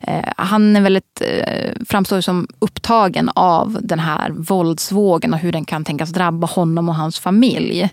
Eh, 0.00 0.24
han 0.36 0.76
är 0.76 0.80
väldigt, 0.80 1.22
eh, 1.24 1.72
framstår 1.88 2.20
som 2.20 2.48
upptagen 2.58 3.30
av 3.34 3.78
den 3.82 3.98
här 3.98 4.30
våldsvågen 4.30 5.34
och 5.34 5.40
hur 5.40 5.52
den 5.52 5.64
kan 5.64 5.84
tänkas 5.84 6.10
drabba 6.10 6.46
honom 6.46 6.88
och 6.88 6.94
hans 6.94 7.18
familj. 7.18 7.90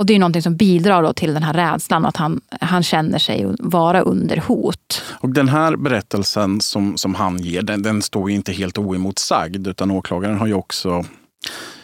Och 0.00 0.06
det 0.06 0.14
är 0.14 0.18
någonting 0.18 0.42
som 0.42 0.56
bidrar 0.56 1.02
då 1.02 1.12
till 1.12 1.34
den 1.34 1.42
här 1.42 1.52
rädslan, 1.52 2.06
att 2.06 2.16
han, 2.16 2.40
han 2.60 2.82
känner 2.82 3.18
sig 3.18 3.46
vara 3.58 4.00
under 4.00 4.36
hot. 4.36 5.02
Och 5.12 5.28
den 5.28 5.48
här 5.48 5.76
berättelsen 5.76 6.60
som, 6.60 6.96
som 6.96 7.14
han 7.14 7.38
ger, 7.38 7.62
den, 7.62 7.82
den 7.82 8.02
står 8.02 8.30
inte 8.30 8.52
helt 8.52 8.78
oemotsagd, 8.78 9.66
utan 9.66 9.90
åklagaren 9.90 10.38
har 10.38 10.46
ju 10.46 10.54
också 10.54 11.04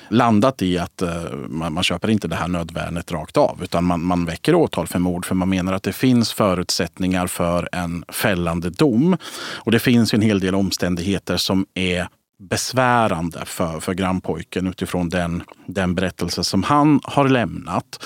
landat 0.09 0.63
i 0.63 0.79
att 0.79 1.03
eh, 1.03 1.25
man, 1.49 1.73
man, 1.73 1.85
köper 1.85 2.11
inte 2.11 2.29
det 2.29 2.37
här 2.37 2.49
nödvärnet 2.49 3.13
rakt 3.13 3.37
av, 3.37 3.61
utan 3.63 3.85
man, 3.85 4.05
man 4.05 4.25
väcker 4.25 4.55
åtal 4.55 4.87
för 4.87 4.99
mord 4.99 5.27
för 5.27 5.35
man 5.35 5.49
menar 5.49 5.73
att 5.73 5.83
det 5.83 5.93
finns 5.93 6.33
förutsättningar 6.33 7.27
för 7.27 7.69
en 7.73 8.05
fällande 8.09 8.71
dom. 8.71 9.17
Och 9.55 9.73
det 9.73 9.79
finns 9.79 10.15
en 10.15 10.23
hel 10.23 10.41
del 10.41 10.55
omständigheter 10.55 11.37
som 11.37 11.67
är 11.75 12.09
besvärande 12.39 13.45
för, 13.45 13.81
för 13.81 13.95
grannpojken 13.95 14.67
utifrån 14.67 15.09
den, 15.09 15.43
den 15.67 15.95
berättelse 15.95 16.45
som 16.45 16.63
han 16.63 17.01
har 17.05 17.29
lämnat. 17.29 18.03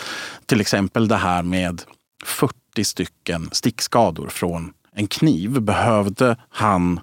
Till 0.46 0.60
exempel 0.60 1.08
det 1.08 1.16
här 1.16 1.42
med 1.42 1.82
40 2.24 2.84
stycken 2.84 3.48
stickskador 3.52 4.28
från 4.28 4.72
en 4.94 5.06
kniv. 5.06 5.60
Behövde 5.60 6.36
han 6.48 7.00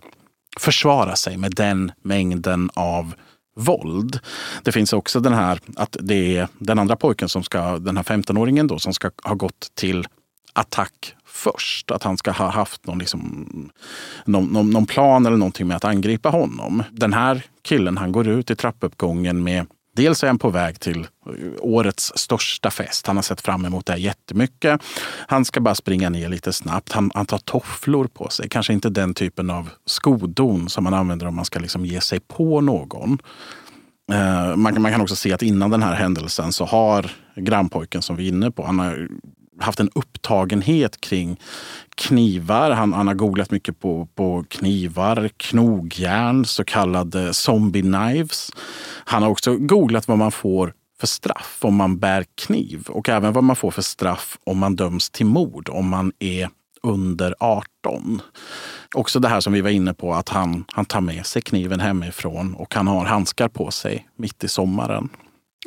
försvara 0.59 1.15
sig 1.15 1.37
med 1.37 1.51
den 1.55 1.91
mängden 2.01 2.69
av 2.73 3.13
våld. 3.57 4.19
Det 4.63 4.71
finns 4.71 4.93
också 4.93 5.19
den 5.19 5.33
här 5.33 5.59
att 5.75 5.97
det 5.99 6.37
är 6.37 6.47
den 6.59 6.79
andra 6.79 6.95
pojken 6.95 7.29
som 7.29 7.43
ska, 7.43 7.79
den 7.79 7.97
här 7.97 8.03
15-åringen 8.03 8.67
då, 8.67 8.79
som 8.79 8.93
ska 8.93 9.11
ha 9.23 9.35
gått 9.35 9.71
till 9.75 10.07
attack 10.53 11.15
först. 11.25 11.91
Att 11.91 12.03
han 12.03 12.17
ska 12.17 12.31
ha 12.31 12.49
haft 12.49 12.87
någon, 12.87 12.99
liksom, 12.99 13.45
någon, 14.25 14.45
någon, 14.45 14.69
någon, 14.69 14.85
plan 14.85 15.25
eller 15.25 15.37
någonting 15.37 15.67
med 15.67 15.77
att 15.77 15.85
angripa 15.85 16.29
honom. 16.29 16.83
Den 16.91 17.13
här 17.13 17.43
killen 17.61 17.97
han 17.97 18.11
går 18.11 18.27
ut 18.27 18.51
i 18.51 18.55
trappuppgången 18.55 19.43
med 19.43 19.65
Dels 19.97 20.23
är 20.23 20.27
han 20.27 20.39
på 20.39 20.49
väg 20.49 20.79
till 20.79 21.07
årets 21.59 22.11
största 22.15 22.71
fest. 22.71 23.07
Han 23.07 23.15
har 23.15 23.23
sett 23.23 23.41
fram 23.41 23.65
emot 23.65 23.85
det 23.85 23.93
här 23.93 23.99
jättemycket. 23.99 24.81
Han 25.27 25.45
ska 25.45 25.61
bara 25.61 25.75
springa 25.75 26.09
ner 26.09 26.29
lite 26.29 26.53
snabbt. 26.53 26.91
Han, 26.91 27.11
han 27.13 27.25
tar 27.25 27.37
tofflor 27.37 28.07
på 28.07 28.29
sig. 28.29 28.49
Kanske 28.49 28.73
inte 28.73 28.89
den 28.89 29.13
typen 29.13 29.49
av 29.49 29.69
skodon 29.85 30.69
som 30.69 30.83
man 30.83 30.93
använder 30.93 31.27
om 31.27 31.35
man 31.35 31.45
ska 31.45 31.59
liksom 31.59 31.85
ge 31.85 32.01
sig 32.01 32.19
på 32.19 32.61
någon. 32.61 33.17
Eh, 34.11 34.55
man, 34.55 34.81
man, 34.81 34.91
kan 34.91 35.01
också 35.01 35.15
se 35.15 35.33
att 35.33 35.41
innan 35.41 35.69
den 35.69 35.83
här 35.83 35.95
händelsen 35.95 36.53
så 36.53 36.65
har 36.65 37.11
grannpojken 37.35 38.01
som 38.01 38.15
vi 38.15 38.23
är 38.23 38.27
inne 38.27 38.51
på, 38.51 38.65
han 38.65 38.79
har 38.79 39.07
haft 39.59 39.79
en 39.79 39.89
upptagenhet 39.95 41.01
kring 41.01 41.39
knivar. 41.95 42.71
Han, 42.71 42.93
han 42.93 43.07
har 43.07 43.13
googlat 43.13 43.51
mycket 43.51 43.79
på, 43.79 44.07
på 44.15 44.45
knivar, 44.49 45.29
knogjärn, 45.37 46.45
så 46.45 46.63
kallade 46.63 47.33
zombie 47.33 47.81
knives. 47.81 48.51
Han 49.05 49.23
har 49.23 49.29
också 49.29 49.55
googlat 49.55 50.07
vad 50.07 50.17
man 50.17 50.31
får 50.31 50.73
för 50.99 51.07
straff 51.07 51.59
om 51.61 51.75
man 51.75 51.99
bär 51.99 52.25
kniv 52.35 52.87
och 52.89 53.09
även 53.09 53.33
vad 53.33 53.43
man 53.43 53.55
får 53.55 53.71
för 53.71 53.81
straff 53.81 54.37
om 54.43 54.57
man 54.57 54.75
döms 54.75 55.09
till 55.09 55.25
mord 55.25 55.69
om 55.69 55.89
man 55.89 56.11
är 56.19 56.49
under 56.83 57.35
18. 57.39 58.21
Också 58.95 59.19
det 59.19 59.27
här 59.27 59.39
som 59.39 59.53
vi 59.53 59.61
var 59.61 59.69
inne 59.69 59.93
på, 59.93 60.13
att 60.13 60.29
han, 60.29 60.65
han 60.73 60.85
tar 60.85 61.01
med 61.01 61.25
sig 61.25 61.41
kniven 61.41 61.79
hemifrån 61.79 62.55
och 62.55 62.75
han 62.75 62.87
har 62.87 63.05
handskar 63.05 63.47
på 63.47 63.71
sig 63.71 64.07
mitt 64.15 64.43
i 64.43 64.47
sommaren. 64.47 65.09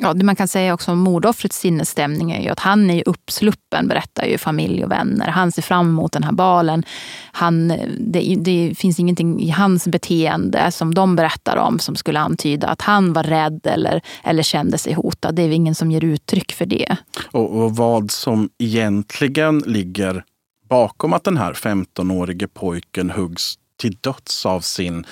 Ja, 0.03 0.13
det 0.13 0.23
man 0.23 0.35
kan 0.35 0.47
säga 0.47 0.73
också 0.73 0.91
om 0.91 0.99
mordoffrets 0.99 1.59
sinnesstämning 1.59 2.31
är 2.31 2.41
ju 2.41 2.49
att 2.49 2.59
han 2.59 2.89
är 2.89 3.03
uppsluppen, 3.09 3.87
berättar 3.87 4.25
ju 4.25 4.37
familj 4.37 4.83
och 4.83 4.91
vänner. 4.91 5.27
Han 5.27 5.51
ser 5.51 5.61
fram 5.61 5.89
emot 5.89 6.11
den 6.11 6.23
här 6.23 6.31
balen. 6.31 6.83
Han, 7.31 7.67
det, 7.99 8.35
det, 8.39 8.73
finns 8.77 8.99
ingenting 8.99 9.41
i 9.41 9.49
hans 9.49 9.87
beteende 9.87 10.71
som 10.71 10.93
de 10.93 11.15
berättar 11.15 11.57
om 11.57 11.79
som 11.79 11.95
skulle 11.95 12.19
antyda 12.19 12.67
att 12.67 12.81
han 12.81 13.13
var 13.13 13.23
rädd 13.23 13.67
eller, 13.67 14.01
eller 14.23 14.43
kände 14.43 14.77
sig 14.77 14.93
hotad. 14.93 15.35
Det 15.35 15.41
är 15.41 15.49
ingen 15.49 15.75
som 15.75 15.91
ger 15.91 16.03
uttryck 16.03 16.51
för 16.51 16.65
det. 16.65 16.95
Och, 17.31 17.63
och 17.63 17.75
vad 17.75 18.11
som 18.11 18.49
egentligen 18.57 19.59
ligger 19.59 20.23
bakom 20.69 21.13
att 21.13 21.23
den 21.23 21.37
här 21.37 21.53
15-årige 21.53 22.47
pojken 22.47 23.09
huggs 23.09 23.55
till 23.77 23.97
döds 24.01 24.45
av 24.45 24.61
sin 24.61 25.05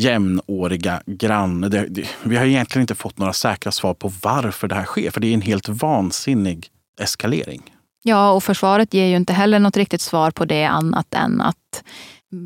jämnåriga 0.00 1.02
granne. 1.06 1.68
Det, 1.68 1.86
det, 1.88 2.08
vi 2.22 2.36
har 2.36 2.44
egentligen 2.44 2.82
inte 2.82 2.94
fått 2.94 3.18
några 3.18 3.32
säkra 3.32 3.72
svar 3.72 3.94
på 3.94 4.12
varför 4.22 4.68
det 4.68 4.74
här 4.74 4.84
sker, 4.84 5.10
för 5.10 5.20
det 5.20 5.26
är 5.26 5.34
en 5.34 5.40
helt 5.40 5.68
vansinnig 5.68 6.68
eskalering. 7.00 7.62
Ja, 8.02 8.32
och 8.32 8.44
försvaret 8.44 8.94
ger 8.94 9.06
ju 9.06 9.16
inte 9.16 9.32
heller 9.32 9.58
något 9.58 9.76
riktigt 9.76 10.00
svar 10.00 10.30
på 10.30 10.44
det 10.44 10.64
annat 10.64 11.14
än 11.14 11.40
att 11.40 11.84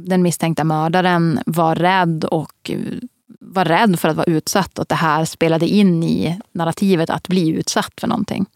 den 0.06 0.22
misstänkta 0.22 0.64
mördaren 0.64 1.40
var 1.46 1.74
rädd 1.74 2.24
och 2.24 2.70
eh, 2.70 2.78
var 3.40 3.64
rädd 3.64 4.00
för 4.00 4.08
att 4.08 4.16
vara 4.16 4.26
utsatt 4.26 4.78
och 4.78 4.82
att 4.82 4.88
det 4.88 4.94
här 4.94 5.24
spelade 5.24 5.68
in 5.68 6.02
i 6.02 6.38
narrativet 6.52 7.10
att 7.10 7.28
bli 7.28 7.48
utsatt 7.48 7.92
för 8.00 8.08
någonting. 8.08 8.46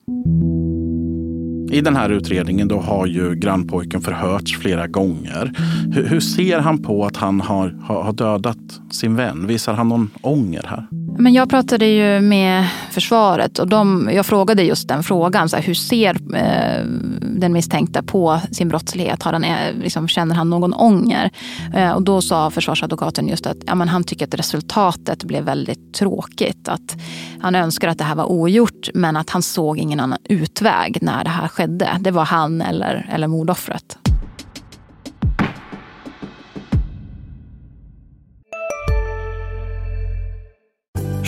I 1.73 1.81
den 1.81 1.97
här 1.97 2.11
utredningen 2.11 2.69
då 2.69 2.81
har 2.81 3.07
ju 3.07 3.35
grannpojken 3.35 4.01
förhörts 4.01 4.59
flera 4.59 4.87
gånger. 4.87 5.53
Hur, 5.93 6.07
hur 6.07 6.21
ser 6.21 6.59
han 6.59 6.83
på 6.83 7.05
att 7.05 7.17
han 7.17 7.41
har, 7.41 7.77
har, 7.83 8.03
har 8.03 8.13
dödat 8.13 8.81
sin 8.91 9.17
vän? 9.17 9.47
Visar 9.47 9.75
han 9.75 9.89
någon 9.89 10.11
ånger 10.23 10.65
här? 10.67 10.87
Men 11.21 11.33
jag 11.33 11.51
pratade 11.51 11.87
ju 11.87 12.21
med 12.21 12.69
försvaret 12.91 13.59
och 13.59 13.69
de, 13.69 14.11
jag 14.13 14.27
frågade 14.27 14.63
just 14.63 14.89
den 14.89 15.03
frågan. 15.03 15.49
Så 15.49 15.57
här, 15.57 15.63
hur 15.63 15.75
ser 15.75 16.35
eh, 16.37 16.85
den 17.21 17.53
misstänkta 17.53 18.03
på 18.03 18.41
sin 18.53 18.69
brottslighet? 18.69 19.23
Har 19.23 19.33
han, 19.33 19.45
eh, 19.45 19.75
liksom, 19.83 20.09
känner 20.09 20.35
han 20.35 20.51
någon 20.51 20.75
ånger? 20.75 21.31
Eh, 21.75 21.91
och 21.91 22.03
då 22.03 22.21
sa 22.23 22.51
försvarsadvokaten 22.51 23.29
just 23.29 23.47
att 23.47 23.57
ja, 23.67 23.75
men 23.75 23.89
han 23.89 24.05
tycker 24.05 24.27
att 24.27 24.35
resultatet 24.35 25.25
blev 25.25 25.45
väldigt 25.45 25.95
tråkigt. 25.95 26.69
Att 26.69 26.97
han 27.41 27.55
önskar 27.55 27.89
att 27.89 27.99
det 27.99 28.05
här 28.05 28.15
var 28.15 28.31
ogjort 28.33 28.89
men 28.95 29.17
att 29.17 29.31
han 29.31 29.43
såg 29.43 29.79
ingen 29.79 30.01
annan 30.01 30.19
utväg 30.25 30.99
när 31.03 31.25
det 31.25 31.31
här 31.31 31.49
skedde. 31.49 31.89
Det 32.01 32.11
var 32.11 32.25
han 32.25 32.63
eller, 32.63 33.11
eller 33.13 33.27
mordoffret. 33.27 34.08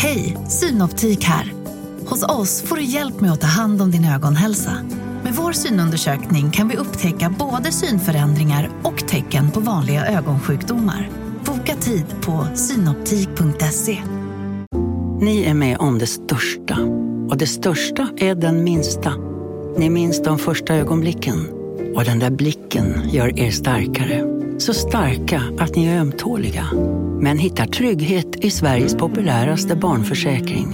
Hej, 0.02 0.36
Synoptik 0.48 1.24
här. 1.24 1.52
Hos 2.06 2.22
oss 2.22 2.62
får 2.62 2.76
du 2.76 2.82
hjälp 2.82 3.20
med 3.20 3.32
att 3.32 3.40
ta 3.40 3.46
hand 3.46 3.82
om 3.82 3.90
din 3.90 4.04
ögonhälsa. 4.04 4.72
Med 5.22 5.34
vår 5.34 5.52
synundersökning 5.52 6.50
kan 6.50 6.68
vi 6.68 6.76
upptäcka 6.76 7.34
både 7.38 7.72
synförändringar 7.72 8.70
och 8.82 9.08
tecken 9.08 9.50
på 9.50 9.60
vanliga 9.60 10.06
ögonsjukdomar. 10.06 11.10
Boka 11.44 11.74
tid 11.74 12.04
på 12.20 12.46
synoptik.se. 12.54 13.98
Ni 15.20 15.42
är 15.42 15.54
med 15.54 15.78
om 15.78 15.98
det 15.98 16.06
största. 16.06 16.78
Och 17.30 17.36
det 17.36 17.46
största 17.46 18.08
är 18.16 18.34
den 18.34 18.64
minsta. 18.64 19.12
Ni 19.78 19.90
minns 19.90 20.22
de 20.22 20.38
första 20.38 20.74
ögonblicken. 20.74 21.48
Och 21.96 22.04
den 22.04 22.18
där 22.18 22.30
blicken 22.30 23.10
gör 23.10 23.38
er 23.38 23.50
starkare. 23.50 24.29
Så 24.60 24.74
starka 24.74 25.42
att 25.58 25.76
ni 25.76 25.86
är 25.86 26.00
ömtåliga. 26.00 26.68
Men 27.20 27.38
hittar 27.38 27.66
trygghet 27.66 28.44
i 28.44 28.50
Sveriges 28.50 28.94
populäraste 28.94 29.76
barnförsäkring. 29.76 30.72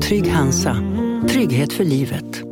Trygg 0.00 0.28
Hansa. 0.28 0.76
Trygghet 1.28 1.72
för 1.72 1.84
livet. 1.84 2.42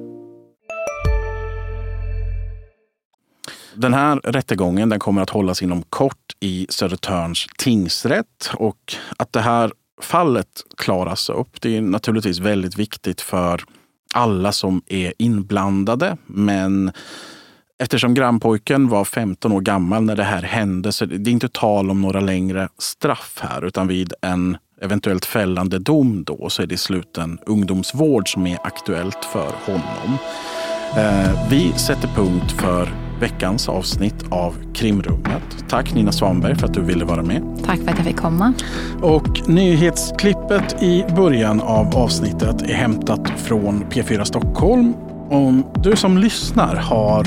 Den 3.75 3.95
här 3.95 4.17
rättegången 4.17 4.89
den 4.89 4.99
kommer 4.99 5.23
att 5.23 5.31
hållas 5.31 5.63
inom 5.63 5.83
kort 5.83 6.37
i 6.41 6.67
Södertörns 6.69 7.47
tingsrätt. 7.59 8.51
Och 8.55 8.95
att 9.17 9.33
det 9.33 9.41
här 9.41 9.73
fallet 10.03 10.49
klaras 10.77 11.29
upp, 11.29 11.61
det 11.61 11.77
är 11.77 11.81
naturligtvis 11.81 12.39
väldigt 12.39 12.79
viktigt 12.79 13.21
för 13.21 13.63
alla 14.15 14.53
som 14.53 14.83
är 14.87 15.13
inblandade. 15.19 16.17
Men 16.27 16.93
eftersom 17.79 18.15
grannpojken 18.15 18.89
var 18.89 19.05
15 19.05 19.53
år 19.53 19.61
gammal 19.61 20.03
när 20.03 20.17
det 20.17 20.25
här 20.25 20.43
hände 20.43 20.93
så 20.93 21.05
det 21.07 21.31
är 21.31 21.33
inte 21.33 21.49
tal 21.49 21.91
om 21.91 22.03
några 22.03 22.21
längre 22.21 22.69
straff 22.79 23.39
här. 23.41 23.65
Utan 23.65 23.89
vid 23.89 24.12
en 24.23 24.57
eventuellt 24.83 25.25
fällande 25.25 25.79
dom 25.79 26.25
då 26.25 26.49
så 26.51 26.62
är 26.62 26.67
det 26.67 26.77
sluten 26.77 27.39
ungdomsvård 27.47 28.33
som 28.33 28.47
är 28.47 28.59
aktuellt 28.62 29.25
för 29.25 29.53
honom. 29.65 30.19
Eh, 30.97 31.49
vi 31.51 31.73
sätter 31.73 32.09
punkt 32.09 32.53
för 32.53 32.89
veckans 33.21 33.69
avsnitt 33.69 34.25
av 34.31 34.55
Krimrummet. 34.75 35.43
Tack 35.69 35.95
Nina 35.95 36.12
Svanberg 36.12 36.57
för 36.57 36.67
att 36.67 36.75
du 36.75 36.83
ville 36.83 37.05
vara 37.05 37.23
med. 37.23 37.43
Tack 37.65 37.79
för 37.79 37.91
att 37.91 37.97
jag 37.97 38.07
fick 38.07 38.17
komma. 38.17 38.53
Och 39.03 39.49
nyhetsklippet 39.49 40.83
i 40.83 41.05
början 41.17 41.61
av 41.61 41.97
avsnittet 41.97 42.62
är 42.62 42.75
hämtat 42.75 43.31
från 43.37 43.85
P4 43.85 44.25
Stockholm. 44.25 44.95
Om 45.31 45.65
du 45.75 45.97
som 45.97 46.19
lyssnar 46.19 46.77
har 46.77 47.25